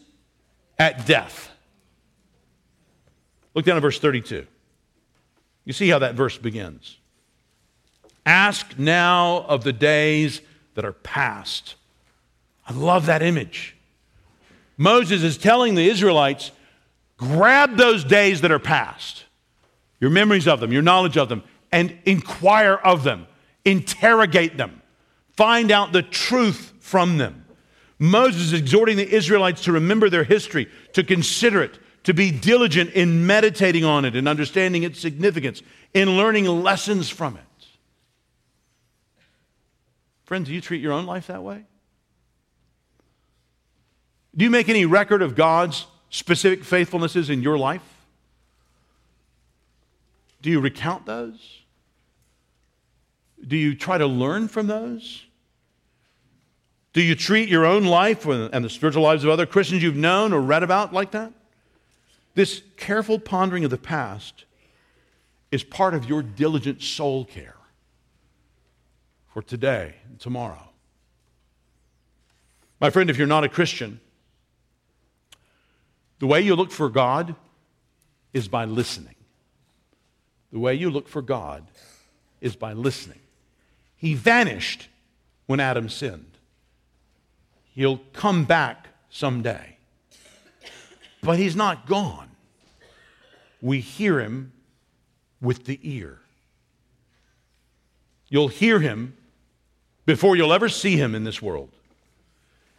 [0.79, 1.50] at death.
[3.53, 4.45] Look down at verse 32.
[5.65, 6.97] You see how that verse begins.
[8.25, 10.41] Ask now of the days
[10.75, 11.75] that are past.
[12.67, 13.75] I love that image.
[14.77, 16.51] Moses is telling the Israelites
[17.17, 19.25] grab those days that are past,
[19.99, 23.27] your memories of them, your knowledge of them, and inquire of them,
[23.63, 24.81] interrogate them,
[25.33, 27.45] find out the truth from them.
[27.99, 32.91] Moses is exhorting the Israelites to remember their history, to consider it, to be diligent
[32.91, 35.61] in meditating on it and understanding its significance,
[35.93, 37.43] in learning lessons from it.
[40.25, 41.65] Friends, do you treat your own life that way?
[44.35, 47.83] Do you make any record of God's specific faithfulnesses in your life?
[50.41, 51.59] Do you recount those?
[53.45, 55.25] Do you try to learn from those?
[56.93, 60.33] Do you treat your own life and the spiritual lives of other Christians you've known
[60.33, 61.33] or read about like that?
[62.33, 64.45] This careful pondering of the past
[65.51, 67.57] is part of your diligent soul care
[69.33, 70.69] for today and tomorrow.
[72.79, 73.99] My friend, if you're not a Christian,
[76.19, 77.35] the way you look for God
[78.33, 79.15] is by listening.
[80.51, 81.67] The way you look for God
[82.39, 83.19] is by listening.
[83.95, 84.87] He vanished
[85.45, 86.37] when Adam sinned.
[87.73, 89.70] He'll come back someday.
[91.21, 92.29] But he's not gone.
[93.61, 94.51] We hear him
[95.39, 96.19] with the ear.
[98.29, 99.15] You'll hear him
[100.05, 101.69] before you'll ever see him in this world.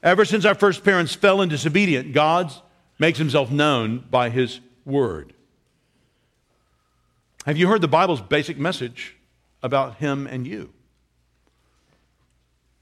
[0.03, 2.53] Ever since our first parents fell in disobedience, God
[2.99, 5.33] makes himself known by his word.
[7.47, 9.17] Have you heard the Bible's basic message
[9.63, 10.73] about him and you?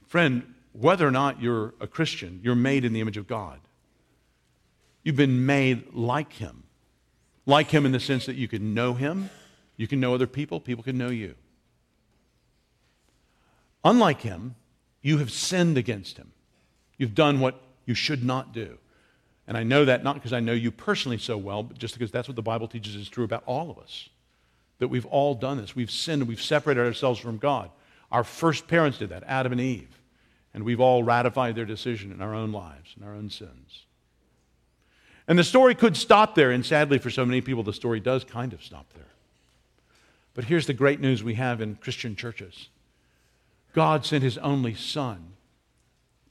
[0.07, 3.59] Friend, whether or not you're a Christian, you're made in the image of God.
[5.03, 6.65] You've been made like him.
[7.47, 9.31] Like him in the sense that you can know him,
[9.77, 11.35] you can know other people, people can know you.
[13.85, 14.57] Unlike him,
[15.01, 16.33] you have sinned against him.
[16.99, 18.77] You've done what you should not do.
[19.47, 22.11] And I know that not because I know you personally so well, but just because
[22.11, 24.09] that's what the Bible teaches is true about all of us.
[24.79, 25.75] That we've all done this.
[25.75, 27.71] We've sinned we've separated ourselves from God.
[28.13, 30.01] Our first parents did that, Adam and Eve.
[30.53, 33.87] And we've all ratified their decision in our own lives, in our own sins.
[35.31, 38.25] And the story could stop there, and sadly for so many people, the story does
[38.25, 39.07] kind of stop there.
[40.35, 42.69] But here's the great news we have in Christian churches
[43.73, 45.35] God sent his only Son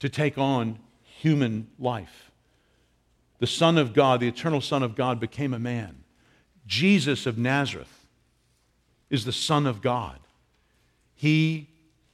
[0.00, 2.30] to take on human life.
[3.38, 6.04] The Son of God, the eternal Son of God, became a man.
[6.66, 8.06] Jesus of Nazareth
[9.08, 10.18] is the Son of God.
[11.14, 11.70] He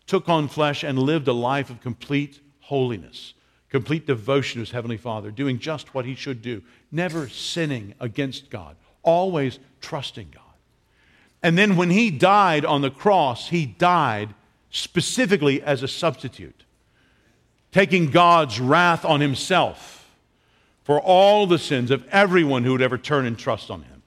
[0.06, 3.34] took on flesh and lived a life of complete holiness,
[3.70, 8.50] complete devotion to his Heavenly Father, doing just what he should do, never sinning against
[8.50, 10.42] God, always trusting God.
[11.42, 14.34] And then when he died on the cross, he died
[14.70, 16.64] specifically as a substitute,
[17.72, 20.08] taking God's wrath on himself
[20.84, 24.02] for all the sins of everyone who would ever turn and trust on him.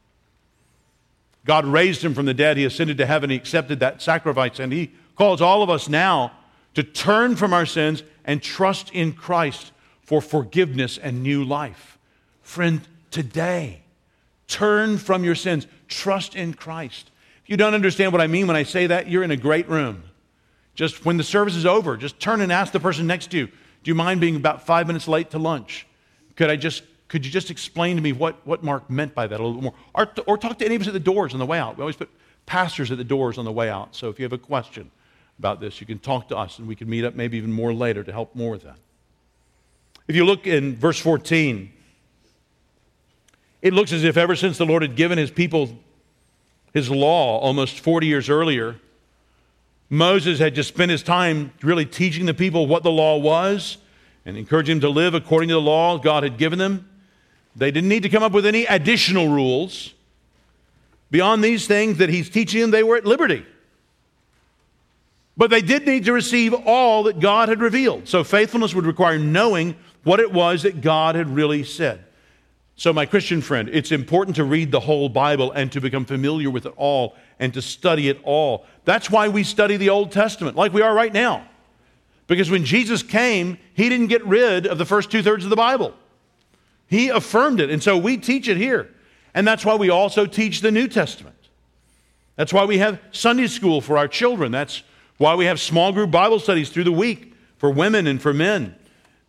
[1.45, 2.57] God raised him from the dead.
[2.57, 3.29] He ascended to heaven.
[3.29, 6.31] He accepted that sacrifice, and he calls all of us now
[6.75, 11.97] to turn from our sins and trust in Christ for forgiveness and new life.
[12.41, 13.81] Friend, today,
[14.47, 17.11] turn from your sins, trust in Christ.
[17.43, 19.67] If you don't understand what I mean when I say that, you're in a great
[19.69, 20.03] room.
[20.75, 23.47] Just when the service is over, just turn and ask the person next to you,
[23.47, 25.85] Do you mind being about five minutes late to lunch?
[26.35, 29.39] Could I just could you just explain to me what, what Mark meant by that
[29.39, 29.73] a little more?
[29.95, 31.75] Or, or talk to any of us at the doors on the way out.
[31.75, 32.09] We always put
[32.45, 33.95] pastors at the doors on the way out.
[33.95, 34.91] So if you have a question
[35.39, 37.73] about this, you can talk to us and we can meet up maybe even more
[37.73, 38.77] later to help more with that.
[40.07, 41.71] If you look in verse 14,
[43.61, 45.79] it looks as if ever since the Lord had given his people
[46.73, 48.75] his law almost 40 years earlier,
[49.89, 53.77] Moses had just spent his time really teaching the people what the law was
[54.25, 56.87] and encouraging them to live according to the law God had given them.
[57.55, 59.93] They didn't need to come up with any additional rules.
[61.09, 63.45] Beyond these things that he's teaching them, they were at liberty.
[65.39, 68.09] But they did need to receive all that God had revealed.
[68.09, 72.03] So faithfulness would require knowing what it was that God had really said.
[72.75, 76.49] So, my Christian friend, it's important to read the whole Bible and to become familiar
[76.49, 78.65] with it all and to study it all.
[78.83, 81.47] That's why we study the Old Testament, like we are right now.
[82.27, 85.55] Because when Jesus came, he didn't get rid of the first two thirds of the
[85.55, 85.93] Bible,
[86.87, 87.69] he affirmed it.
[87.69, 88.89] And so we teach it here.
[89.33, 91.35] And that's why we also teach the New Testament.
[92.35, 94.51] That's why we have Sunday school for our children.
[94.51, 94.83] That's
[95.19, 98.73] why we have small group Bible studies through the week for women and for men.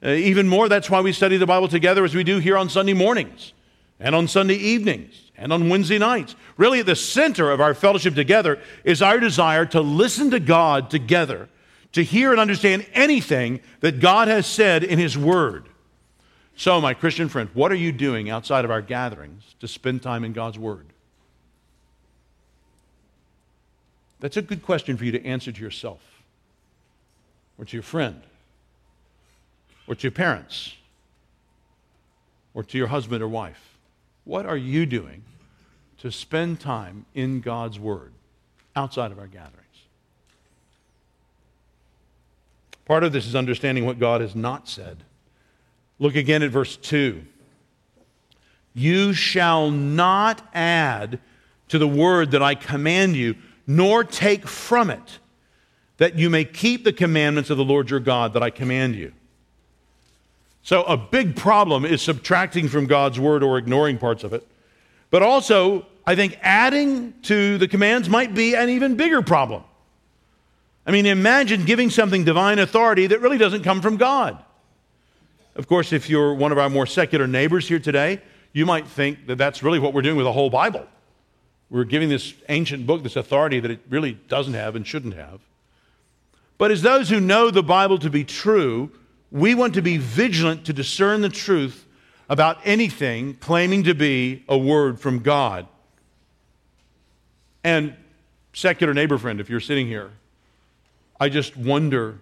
[0.02, 2.70] Uh, even more, that's why we study the Bible together as we do here on
[2.70, 3.52] Sunday mornings
[3.98, 6.36] and on Sunday evenings and on Wednesday nights.
[6.56, 10.90] Really, at the center of our fellowship together is our desire to listen to God
[10.90, 11.48] together,
[11.92, 15.68] to hear and understand anything that God has said in His Word.
[16.56, 20.24] So, my Christian friend, what are you doing outside of our gatherings to spend time
[20.24, 20.86] in God's Word?
[24.20, 26.00] That's a good question for you to answer to yourself
[27.58, 28.22] or to your friend
[29.86, 30.74] or to your parents
[32.54, 33.78] or to your husband or wife?
[34.24, 35.22] What are you doing
[35.98, 38.12] to spend time in God's Word
[38.76, 39.56] outside of our gatherings?
[42.84, 44.98] Part of this is understanding what God has not said.
[45.98, 47.22] Look again at verse 2.
[48.74, 51.20] You shall not add
[51.68, 55.18] to the word that I command you, nor take from it,
[55.98, 59.12] that you may keep the commandments of the Lord your God that I command you.
[60.62, 64.46] So, a big problem is subtracting from God's word or ignoring parts of it.
[65.10, 69.64] But also, I think adding to the commands might be an even bigger problem.
[70.86, 74.42] I mean, imagine giving something divine authority that really doesn't come from God.
[75.54, 78.20] Of course, if you're one of our more secular neighbors here today,
[78.52, 80.86] you might think that that's really what we're doing with the whole Bible.
[81.70, 85.40] We're giving this ancient book this authority that it really doesn't have and shouldn't have.
[86.58, 88.90] But as those who know the Bible to be true,
[89.30, 91.86] we want to be vigilant to discern the truth
[92.28, 95.66] about anything claiming to be a word from God.
[97.62, 97.94] And,
[98.52, 100.10] secular neighbor friend, if you're sitting here,
[101.18, 102.18] I just wonder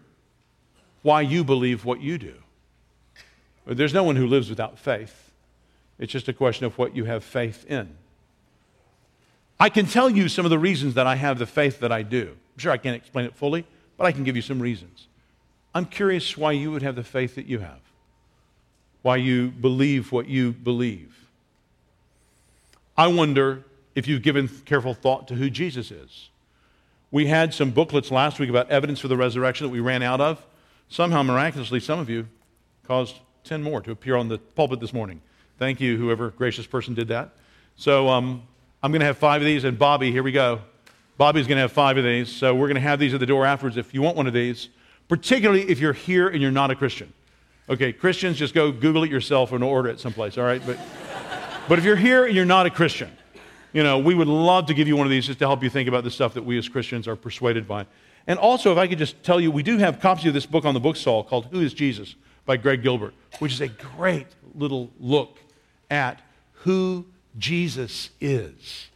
[1.03, 2.35] why you believe what you do.
[3.67, 5.31] There's no one who lives without faith.
[5.99, 7.97] It's just a question of what you have faith in.
[9.61, 12.03] I can tell you some of the reasons that I have the faith that I
[12.03, 12.29] do.
[12.31, 15.09] I'm sure I can't explain it fully, but I can give you some reasons.
[15.75, 17.81] I'm curious why you would have the faith that you have,
[19.03, 21.15] why you believe what you believe.
[22.97, 26.31] I wonder if you've given careful thought to who Jesus is.
[27.11, 30.21] We had some booklets last week about evidence for the resurrection that we ran out
[30.21, 30.45] of.
[30.89, 32.27] Somehow, miraculously, some of you
[32.87, 35.21] caused 10 more to appear on the pulpit this morning.
[35.59, 37.31] Thank you, whoever gracious person did that.
[37.77, 38.43] So um,
[38.83, 40.61] I'm going to have five of these, and Bobby, here we go.
[41.17, 42.31] Bobby's going to have five of these.
[42.31, 44.33] So we're going to have these at the door afterwards if you want one of
[44.33, 44.69] these
[45.09, 47.13] particularly if you're here and you're not a Christian.
[47.69, 50.63] Okay, Christians, just go Google it yourself and order it someplace, all right?
[50.65, 50.79] But,
[51.69, 53.11] but if you're here and you're not a Christian,
[53.73, 55.69] you know, we would love to give you one of these just to help you
[55.69, 57.87] think about the stuff that we as Christians are persuaded by.
[58.27, 60.65] And also, if I could just tell you, we do have copies of this book
[60.65, 62.15] on the bookstall called Who is Jesus
[62.47, 65.39] by Greg Gilbert, which is a great little look
[65.91, 66.21] at
[66.53, 67.07] who
[67.39, 68.89] Jesus is.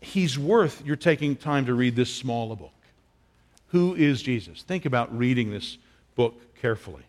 [0.00, 2.72] He's worth your taking time to read this small book.
[3.68, 4.62] Who is Jesus?
[4.62, 5.78] Think about reading this
[6.16, 7.02] book carefully.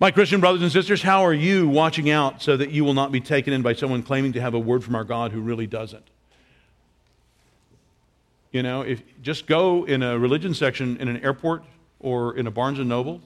[0.00, 3.12] My Christian brothers and sisters, how are you watching out so that you will not
[3.12, 5.66] be taken in by someone claiming to have a word from our God who really
[5.66, 6.04] doesn't?
[8.50, 11.62] You know, if just go in a religion section in an airport
[12.00, 13.20] or in a Barnes and Noble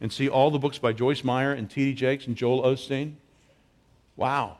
[0.00, 1.94] and see all the books by Joyce Meyer and T.D.
[1.94, 3.14] Jakes and Joel Osteen.
[4.18, 4.58] Wow.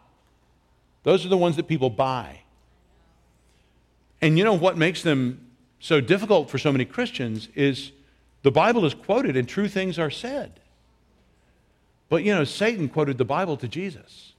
[1.03, 2.41] Those are the ones that people buy.
[4.23, 5.47] And you know what makes them
[5.81, 7.93] so difficult for so many Christians is
[8.43, 10.61] the Bible is quoted and true things are said.
[12.09, 14.33] But you know, Satan quoted the Bible to Jesus.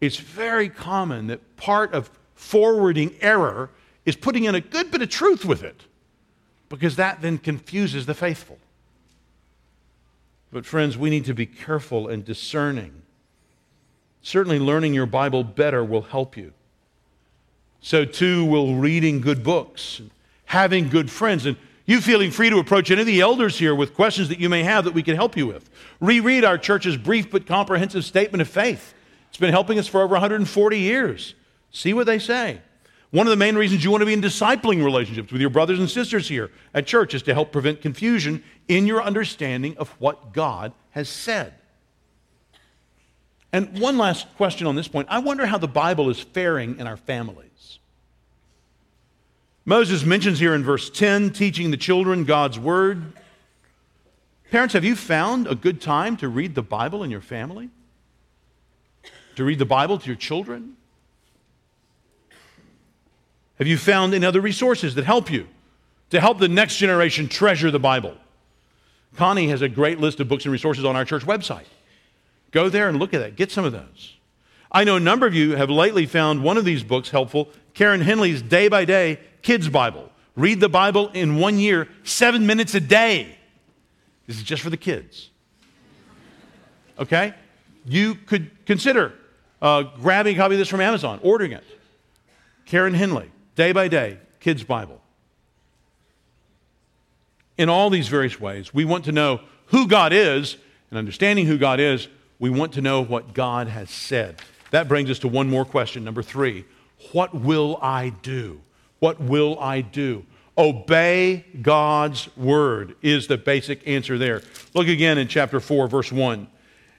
[0.00, 3.70] It's very common that part of forwarding error
[4.04, 5.82] is putting in a good bit of truth with it,
[6.68, 8.58] because that then confuses the faithful.
[10.52, 13.02] But, friends, we need to be careful and discerning.
[14.22, 16.52] Certainly, learning your Bible better will help you.
[17.80, 20.02] So, too, will reading good books,
[20.44, 21.56] having good friends, and
[21.86, 24.62] you feeling free to approach any of the elders here with questions that you may
[24.62, 25.68] have that we can help you with.
[26.00, 28.94] Reread our church's brief but comprehensive statement of faith.
[29.28, 31.34] It's been helping us for over 140 years.
[31.72, 32.60] See what they say.
[33.10, 35.80] One of the main reasons you want to be in discipling relationships with your brothers
[35.80, 40.32] and sisters here at church is to help prevent confusion in your understanding of what
[40.32, 41.54] God has said.
[43.52, 46.86] And one last question on this point I wonder how the Bible is faring in
[46.86, 47.78] our families.
[49.64, 53.12] Moses mentions here in verse 10 teaching the children God's word.
[54.50, 57.70] Parents, have you found a good time to read the Bible in your family?
[59.36, 60.76] To read the Bible to your children?
[63.58, 65.46] Have you found any other resources that help you
[66.10, 68.16] to help the next generation treasure the Bible?
[69.16, 71.66] Connie has a great list of books and resources on our church website.
[72.50, 73.36] Go there and look at that.
[73.36, 74.16] Get some of those.
[74.72, 78.02] I know a number of you have lately found one of these books helpful Karyn
[78.02, 80.10] Henley's Day by Day Kids Bible.
[80.36, 83.36] Read the Bible in one year, seven minutes a day.
[84.26, 85.30] This is just for the kids.
[86.98, 87.34] Okay?
[87.84, 89.12] You could consider
[89.60, 91.64] uh, grabbing a copy of this from Amazon, ordering it.
[92.66, 95.00] Karen Henley day by day, kids' Bible.
[97.58, 100.56] In all these various ways, we want to know who God is,
[100.90, 102.08] and understanding who God is,
[102.40, 104.40] we want to know what God has said.
[104.72, 106.64] That brings us to one more question, number three.
[107.12, 108.60] What will I do?
[108.98, 110.24] What will I do?
[110.58, 114.42] Obey God's word is the basic answer there.
[114.74, 116.48] Look again in chapter 4, verse 1.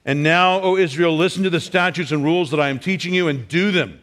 [0.05, 3.27] And now, O Israel, listen to the statutes and rules that I am teaching you
[3.27, 3.99] and do them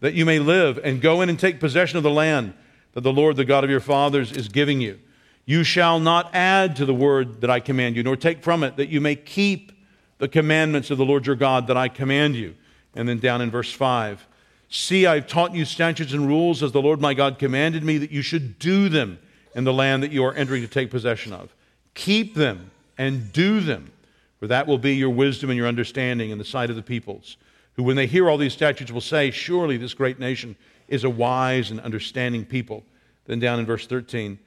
[0.00, 2.54] that you may live and go in and take possession of the land
[2.92, 4.98] that the Lord, the God of your fathers, is giving you.
[5.44, 8.76] You shall not add to the word that I command you, nor take from it,
[8.76, 9.72] that you may keep
[10.18, 12.54] the commandments of the Lord your God that I command you.
[12.94, 14.26] And then down in verse 5
[14.70, 18.10] See, I've taught you statutes and rules as the Lord my God commanded me that
[18.10, 19.18] you should do them
[19.54, 21.54] in the land that you are entering to take possession of.
[21.94, 23.90] Keep them and do them,
[24.38, 27.38] for that will be your wisdom and your understanding in the sight of the peoples
[27.78, 30.56] who, when they hear all these statutes, will say, Surely this great nation
[30.88, 32.84] is a wise and understanding people.
[33.26, 34.38] Then down in verse 13,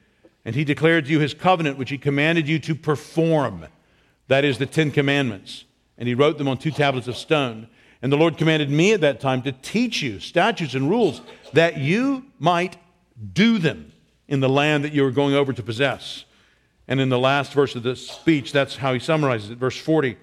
[0.44, 3.66] and he declared to you his covenant, which he commanded you to perform.
[4.32, 5.66] That is the Ten Commandments.
[5.98, 7.68] And he wrote them on two tablets of stone.
[8.00, 11.20] And the Lord commanded me at that time to teach you statutes and rules
[11.52, 12.78] that you might
[13.34, 13.92] do them
[14.28, 16.24] in the land that you are going over to possess.
[16.88, 19.58] And in the last verse of the speech, that's how he summarizes it.
[19.58, 20.16] Verse 40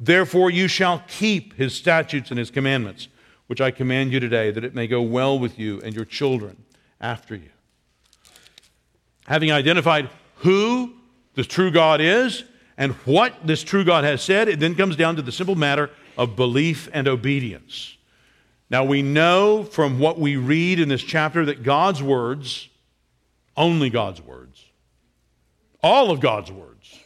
[0.00, 3.06] Therefore, you shall keep his statutes and his commandments,
[3.46, 6.64] which I command you today, that it may go well with you and your children
[7.00, 7.50] after you.
[9.28, 10.94] Having identified who
[11.34, 12.42] the true God is
[12.76, 15.90] and what this true God has said, it then comes down to the simple matter
[16.16, 17.96] of belief and obedience.
[18.70, 22.68] Now, we know from what we read in this chapter that God's words,
[23.56, 24.64] only God's words,
[25.82, 26.98] all of God's words,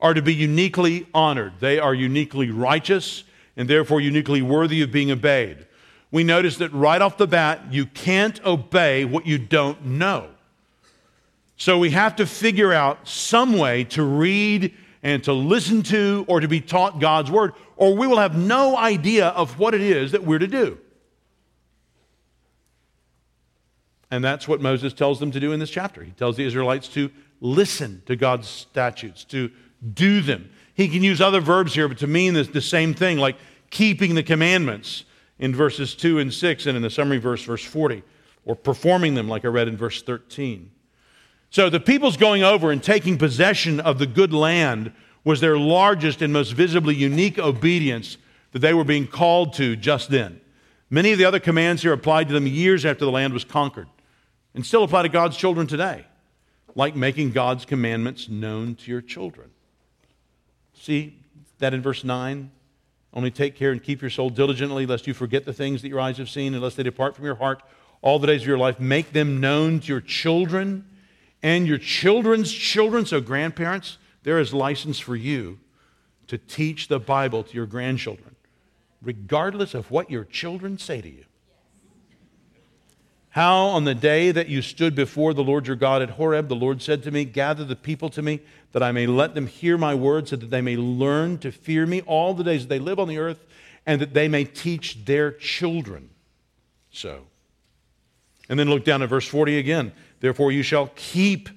[0.00, 1.54] are to be uniquely honored.
[1.60, 3.24] They are uniquely righteous
[3.56, 5.66] and therefore uniquely worthy of being obeyed.
[6.10, 10.28] We notice that right off the bat, you can't obey what you don't know.
[11.56, 16.40] So we have to figure out some way to read and to listen to or
[16.40, 20.12] to be taught God's word, or we will have no idea of what it is
[20.12, 20.78] that we're to do.
[24.10, 26.02] And that's what Moses tells them to do in this chapter.
[26.02, 29.50] He tells the Israelites to listen to God's statutes, to
[29.92, 30.50] do them.
[30.74, 33.36] He can use other verbs here, but to mean the, same thing, like
[33.70, 35.04] keeping the commandments
[35.38, 38.02] in verses 2 and 6, and in the summary verse, verse 40,
[38.44, 40.70] or performing them, like I read in verse 13.
[41.54, 44.90] So the people's going over and taking possession of the good land
[45.22, 48.16] was their largest and most visibly unique obedience
[48.50, 50.40] that they were being called to just then.
[50.90, 53.86] Many of the other commands here applied to them years after the land was conquered
[54.52, 56.04] and still apply to God's children today,
[56.74, 59.48] like making God's commandments known to your children.
[60.72, 61.22] See
[61.60, 62.50] that in verse 9?
[63.12, 66.00] Only take care and keep your soul diligently, lest you forget the things that your
[66.00, 67.62] eyes have seen, and lest they depart from your heart
[68.02, 68.80] all the days of your life.
[68.80, 70.86] Make them known to your children
[71.44, 73.04] and your children's children.
[73.04, 75.60] So, grandparents, there is license for you
[76.26, 78.34] to teach the Bible to your grandchildren,
[79.02, 81.26] regardless of what your children say to you.
[83.28, 86.54] How on the day that you stood before the Lord your God at Horeb, the
[86.54, 88.40] Lord said to me, Gather the people to me,
[88.72, 91.84] that I may let them hear my words, so that they may learn to fear
[91.84, 93.44] me all the days that they live on the earth,
[93.84, 96.08] and that they may teach their children
[96.90, 97.26] so.
[98.48, 99.92] And then look down at verse 40 again.
[100.24, 101.50] Therefore, you shall keep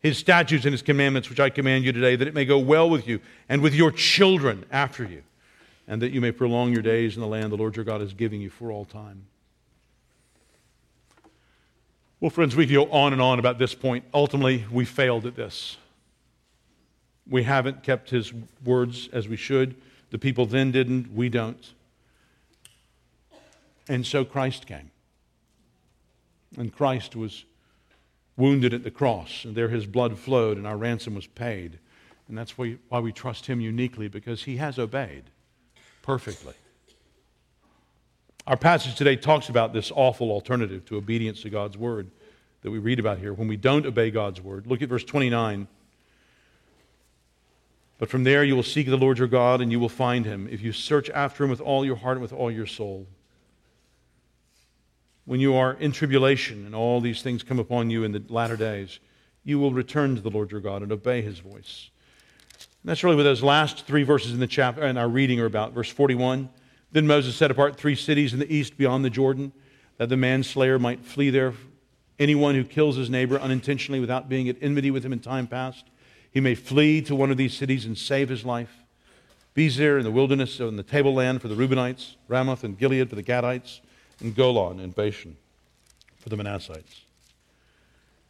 [0.00, 2.88] his statutes and his commandments, which I command you today, that it may go well
[2.88, 3.20] with you
[3.50, 5.22] and with your children after you,
[5.86, 8.14] and that you may prolong your days in the land the Lord your God is
[8.14, 9.26] giving you for all time.
[12.18, 14.06] Well, friends, we can go on and on about this point.
[14.14, 15.76] Ultimately, we failed at this.
[17.28, 18.32] We haven't kept his
[18.64, 19.74] words as we should.
[20.12, 21.74] The people then didn't, we don't.
[23.86, 24.92] And so Christ came.
[26.56, 27.44] And Christ was
[28.36, 31.78] wounded at the cross, and there his blood flowed, and our ransom was paid.
[32.28, 35.24] And that's why, we trust him uniquely, because he has obeyed
[36.02, 36.54] perfectly.
[38.46, 42.10] Our passage today talks about this awful alternative to obedience to God's word
[42.62, 43.32] that we read about here.
[43.32, 45.68] When we don't obey God's word, look at verse 29.
[47.98, 50.48] But from there you will seek the Lord your God, and you will find him
[50.50, 53.06] if you search after him with all your heart and with all your soul
[55.26, 58.56] when you are in tribulation and all these things come upon you in the latter
[58.56, 59.00] days,
[59.42, 61.90] you will return to the Lord your God and obey his voice.
[62.52, 65.46] And that's really what those last three verses in the chapter and our reading are
[65.46, 65.72] about.
[65.72, 66.50] Verse 41
[66.92, 69.52] Then Moses set apart three cities in the east beyond the Jordan,
[69.96, 71.54] that the manslayer might flee there.
[72.18, 75.84] Anyone who kills his neighbor unintentionally without being at enmity with him in time past,
[76.30, 78.72] he may flee to one of these cities and save his life.
[79.54, 83.22] Bezer in the wilderness, in the tableland for the Reubenites, Ramoth and Gilead for the
[83.22, 83.80] Gadites
[84.20, 85.36] and Golan and Bashan
[86.18, 87.02] for the Manassites.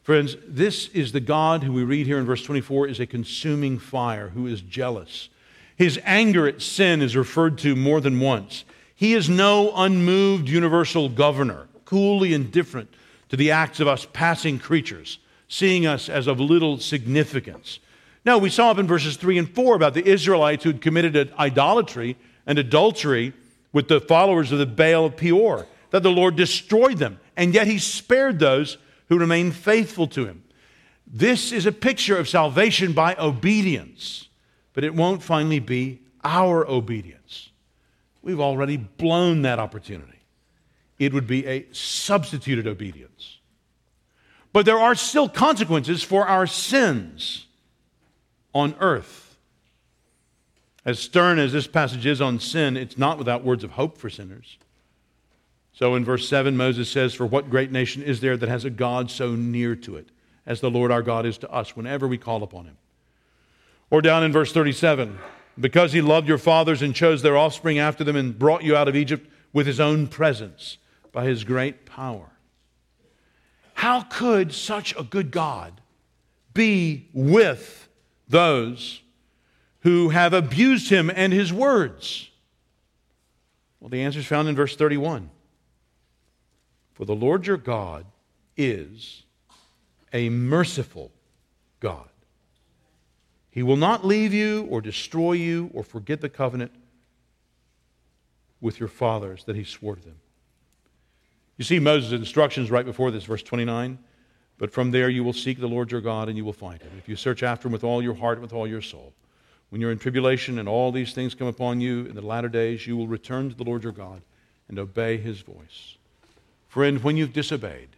[0.03, 3.79] Friends, this is the God who we read here in verse 24 is a consuming
[3.79, 5.31] fire, who is jealous.
[5.77, 8.65] His anger at sin is referred to more than once.
[8.95, 12.93] He is no unmoved universal governor, coolly indifferent
[13.31, 15.19] to the acts of us passing creatures,
[15.49, 17.79] seeing us as of little significance.
[18.27, 21.33] Now, we saw up in verses 3 and 4 about the Israelites who had committed
[21.39, 22.17] idolatry
[22.47, 23.33] and adultery
[23.73, 27.69] with the followers of the Baal of Peor that the Lord destroyed them, and yet
[27.69, 28.79] he spared those
[29.09, 30.43] who remained faithful to him.
[31.07, 34.29] This is a picture of salvation by obedience,
[34.73, 37.51] but it won't finally be our obedience.
[38.23, 40.19] We've already blown that opportunity.
[40.99, 43.39] It would be a substituted obedience.
[44.53, 47.47] But there are still consequences for our sins
[48.53, 49.37] on earth.
[50.85, 54.11] As stern as this passage is on sin, it's not without words of hope for
[54.11, 54.59] sinners.
[55.75, 58.71] So in verse 7, Moses says, For what great nation is there that has a
[58.71, 60.09] God so near to it
[60.47, 62.79] as the Lord our God is to us whenever we call upon him?
[63.91, 65.19] Or down in verse 37,
[65.59, 68.87] Because he loved your fathers and chose their offspring after them and brought you out
[68.87, 70.79] of Egypt with his own presence
[71.11, 72.31] by his great power.
[73.75, 75.81] How could such a good God
[76.55, 77.89] be with
[78.29, 79.03] those
[79.81, 82.31] who have abused him and his words?
[83.81, 85.31] Well, the answer is found in verse 31.
[86.95, 88.07] For the Lord your God
[88.57, 89.25] is
[90.13, 91.11] a merciful
[91.81, 92.09] God.
[93.51, 96.73] He will not leave you or destroy you or forget the covenant
[98.61, 100.19] with your fathers that he swore to them.
[101.57, 103.99] You see Moses' instructions right before this, verse 29.
[104.59, 106.91] But from there you will seek the Lord your God and you will find him.
[106.99, 109.13] If you search after him with all your heart with all your soul.
[109.71, 112.87] When you're in tribulation and all these things come upon you in the latter days,
[112.87, 114.23] you will return to the Lord your God
[114.69, 115.97] and obey his voice.
[116.75, 117.91] Friend, when you've disobeyed,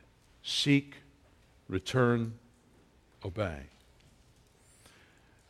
[0.43, 0.97] seek,
[1.67, 2.35] return,
[3.25, 3.61] obey.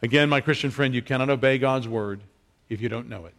[0.00, 2.20] Again, my Christian friend, you cannot obey God's word
[2.68, 3.34] if you don't know it.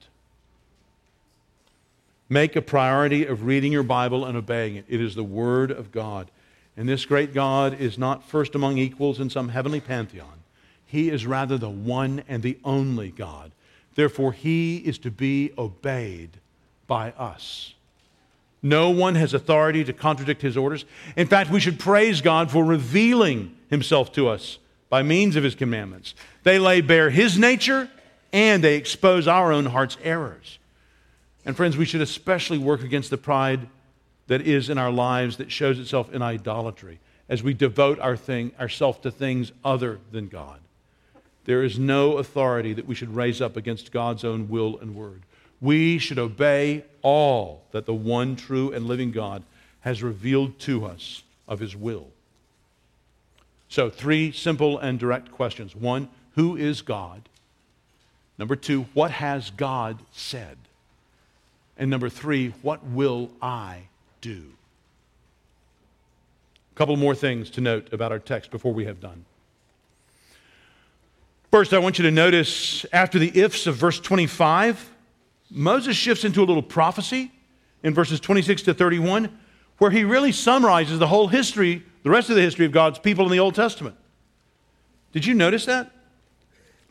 [2.28, 4.84] Make a priority of reading your Bible and obeying it.
[4.90, 6.30] It is the Word of God.
[6.76, 10.44] And this great God is not first among equals in some heavenly pantheon.
[10.86, 13.54] He is rather the one and the only God.
[13.96, 16.32] Therefore, He is to be obeyed
[16.88, 17.74] by us.
[18.62, 20.86] No one has authority to contradict his orders.
[21.16, 24.58] In fact, we should praise God for revealing himself to us
[24.90, 26.16] by means of his commandments.
[26.44, 27.90] They lay bare his nature
[28.34, 30.60] and they expose our own heart's errors.
[31.46, 33.68] And friends, we should especially work against the pride
[34.28, 37.00] that is in our lives that shows itself in idolatry
[37.30, 40.60] as we devote our thing, ourselves to things other than God.
[41.46, 45.22] There is no authority that we should raise up against God's own will and word.
[45.60, 49.44] We should obey all that the one true and living God
[49.82, 52.08] has revealed to us of his will.
[53.70, 55.76] So, three simple and direct questions.
[55.76, 57.28] One, who is God?
[58.38, 60.58] Number two, what has God said?
[61.78, 63.84] And number three, what will I
[64.22, 64.44] do?
[66.72, 69.26] A couple more things to note about our text before we have done.
[71.52, 74.92] First, I want you to notice after the ifs of verse 25,
[75.50, 77.32] Moses shifts into a little prophecy
[77.84, 79.38] in verses 26 to 31,
[79.78, 83.26] where he really summarizes the whole history, the rest of the history of God's people
[83.26, 83.96] in the Old Testament.
[85.14, 85.92] Did you notice that?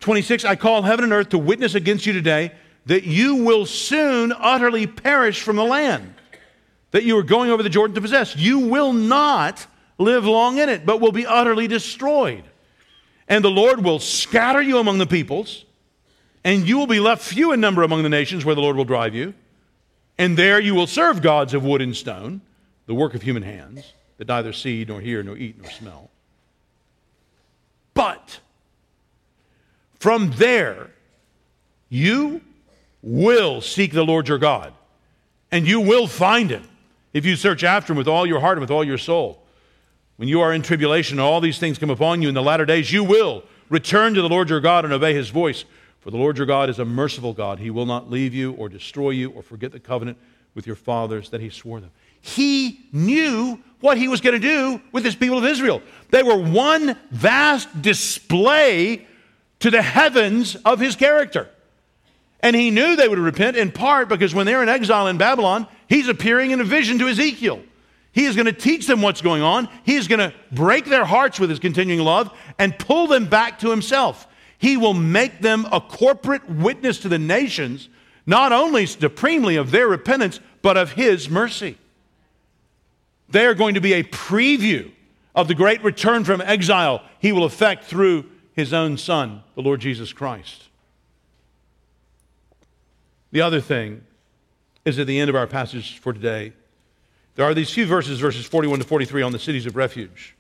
[0.00, 2.52] 26, I call heaven and earth to witness against you today
[2.86, 6.14] that you will soon utterly perish from the land
[6.96, 8.34] that you are going over the Jordan to possess.
[8.36, 9.66] You will not
[9.98, 12.42] live long in it, but will be utterly destroyed.
[13.28, 15.65] And the Lord will scatter you among the peoples,
[16.46, 18.84] and you will be left few in number among the nations where the Lord will
[18.84, 19.34] drive you.
[20.16, 22.40] And there you will serve gods of wood and stone,
[22.86, 26.08] the work of human hands, that neither see, nor hear, nor eat, nor smell.
[27.94, 28.38] But
[29.98, 30.90] from there,
[31.88, 32.42] you
[33.02, 34.72] will seek the Lord your God,
[35.50, 36.68] and you will find him
[37.12, 39.42] if you search after him with all your heart and with all your soul.
[40.14, 42.64] When you are in tribulation and all these things come upon you in the latter
[42.64, 45.64] days, you will return to the Lord your God and obey his voice.
[46.06, 47.58] For the Lord your God is a merciful God.
[47.58, 50.18] He will not leave you or destroy you or forget the covenant
[50.54, 51.90] with your fathers that he swore them.
[52.20, 55.82] He knew what he was going to do with his people of Israel.
[56.10, 59.04] They were one vast display
[59.58, 61.50] to the heavens of his character.
[62.38, 65.66] And he knew they would repent in part because when they're in exile in Babylon,
[65.88, 67.60] he's appearing in a vision to Ezekiel.
[68.12, 69.68] He is going to teach them what's going on.
[69.82, 72.30] He is going to break their hearts with his continuing love
[72.60, 74.25] and pull them back to himself.
[74.58, 77.88] He will make them a corporate witness to the nations,
[78.26, 81.76] not only supremely of their repentance, but of his mercy.
[83.28, 84.90] They are going to be a preview
[85.34, 89.80] of the great return from exile he will effect through his own Son, the Lord
[89.80, 90.64] Jesus Christ.
[93.32, 94.02] The other thing
[94.84, 96.52] is at the end of our passage for today
[97.36, 100.35] there are these few verses, verses 41 to 43, on the cities of refuge.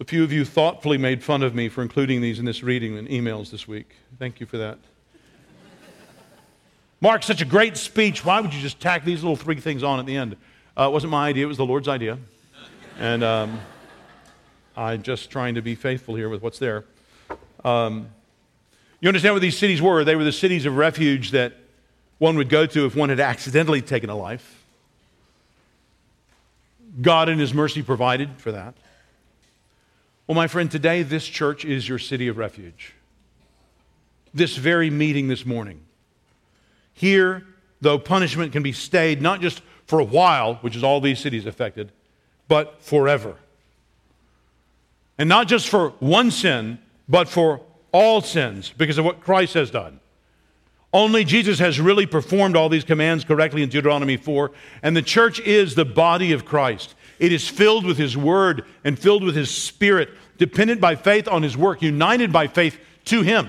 [0.00, 2.96] A few of you thoughtfully made fun of me for including these in this reading
[2.96, 3.94] and emails this week.
[4.18, 4.78] Thank you for that.
[7.02, 8.24] Mark, such a great speech.
[8.24, 10.36] Why would you just tack these little three things on at the end?
[10.78, 12.16] Uh, it wasn't my idea, it was the Lord's idea.
[12.98, 13.60] And um,
[14.78, 16.84] I'm just trying to be faithful here with what's there.
[17.62, 18.08] Um,
[19.00, 20.04] you understand what these cities were?
[20.04, 21.52] They were the cities of refuge that
[22.16, 24.64] one would go to if one had accidentally taken a life.
[27.02, 28.74] God in His mercy provided for that.
[30.32, 32.94] Well, my friend, today this church is your city of refuge.
[34.32, 35.82] This very meeting this morning.
[36.94, 37.44] Here,
[37.82, 41.44] though punishment can be stayed not just for a while, which is all these cities
[41.44, 41.92] affected,
[42.48, 43.36] but forever.
[45.18, 46.78] And not just for one sin,
[47.10, 47.60] but for
[47.92, 50.00] all sins because of what Christ has done.
[50.94, 54.50] Only Jesus has really performed all these commands correctly in Deuteronomy 4,
[54.82, 56.94] and the church is the body of Christ.
[57.18, 60.10] It is filled with His Word and filled with His Spirit,
[60.42, 63.48] dependent by faith on His work, united by faith to Him.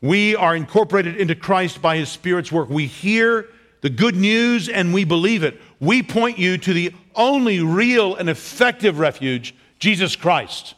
[0.00, 2.68] We are incorporated into Christ by His Spirit's work.
[2.68, 3.46] We hear
[3.80, 5.60] the good news and we believe it.
[5.78, 10.74] We point you to the only real and effective refuge, Jesus Christ.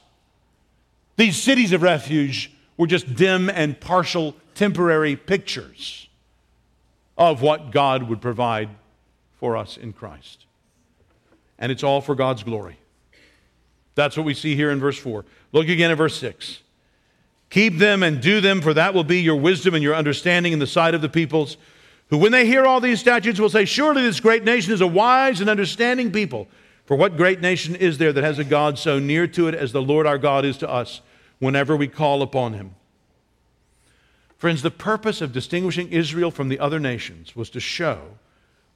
[1.16, 6.10] These cities of refuge were just dim and partial temporary pictures
[7.16, 8.68] of what God would provide
[9.38, 10.44] for us in Christ.
[11.58, 12.79] And it's all for God's glory.
[14.00, 15.26] That's what we see here in verse 4.
[15.52, 16.60] Look again at verse 6.
[17.50, 20.58] Keep them and do them, for that will be your wisdom and your understanding in
[20.58, 21.58] the sight of the peoples,
[22.08, 24.86] who, when they hear all these statutes, will say, Surely this great nation is a
[24.86, 26.48] wise and understanding people.
[26.86, 29.72] For what great nation is there that has a God so near to it as
[29.72, 31.02] the Lord our God is to us
[31.38, 32.74] whenever we call upon him?
[34.38, 38.18] Friends, the purpose of distinguishing Israel from the other nations was to show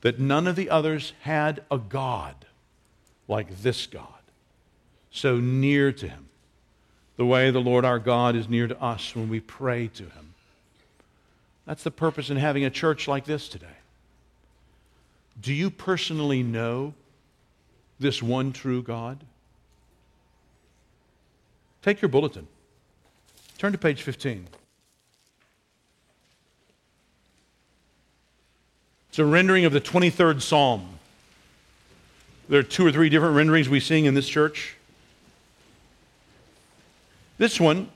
[0.02, 2.44] that none of the others had a God
[3.26, 4.13] like this God,
[5.14, 6.28] so near to him,
[7.16, 10.34] the way the Lord our God is near to us when we pray to him.
[11.66, 13.66] That's the purpose in having a church like this today.
[15.40, 16.94] Do you personally know
[18.00, 19.20] this one true God?
[21.82, 22.48] Take your bulletin.
[23.56, 24.48] Turn to page 15.
[29.10, 30.88] It's a rendering of the 23rd Psalm.
[32.48, 34.76] There are two or three different renderings we sing in this church.
[37.36, 37.88] This one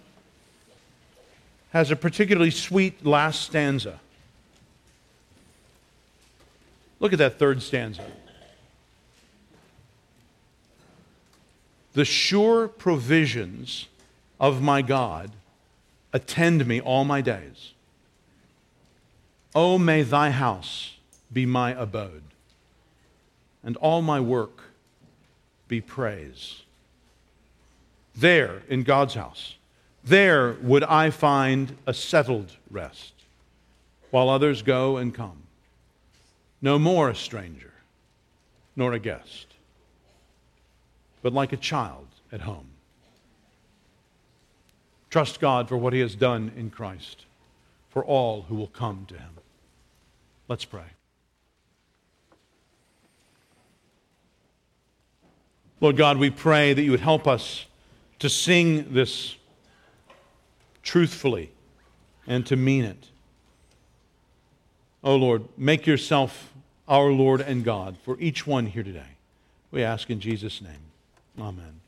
[1.71, 4.01] has a particularly sweet last stanza.
[7.01, 8.05] Look at that third stanza.
[11.93, 13.87] The sure provisions
[14.41, 15.31] of my God
[16.13, 17.73] attend me all my days.
[19.55, 20.97] Oh, may thy house
[21.33, 22.23] be my abode,
[23.63, 24.63] and all my work
[25.67, 26.63] be praise.
[28.19, 29.55] There, in God's house,
[30.03, 33.13] there would I find a settled rest,
[34.11, 35.45] while others go and come.
[36.61, 37.73] No more a stranger,
[38.75, 39.47] nor a guest,
[41.23, 42.67] but like a child at home.
[45.11, 47.25] Trust God for what He has done in Christ
[47.89, 49.31] for all who will come to Him.
[50.49, 50.91] Let's pray.
[55.81, 57.65] Lord God, we pray that you would help us
[58.19, 59.37] to sing this
[60.83, 61.51] truthfully
[62.27, 63.09] and to mean it.
[65.05, 66.53] Oh Lord, make yourself
[66.89, 69.17] our Lord and God for each one here today.
[69.71, 70.73] We ask in Jesus' name.
[71.39, 71.81] Amen.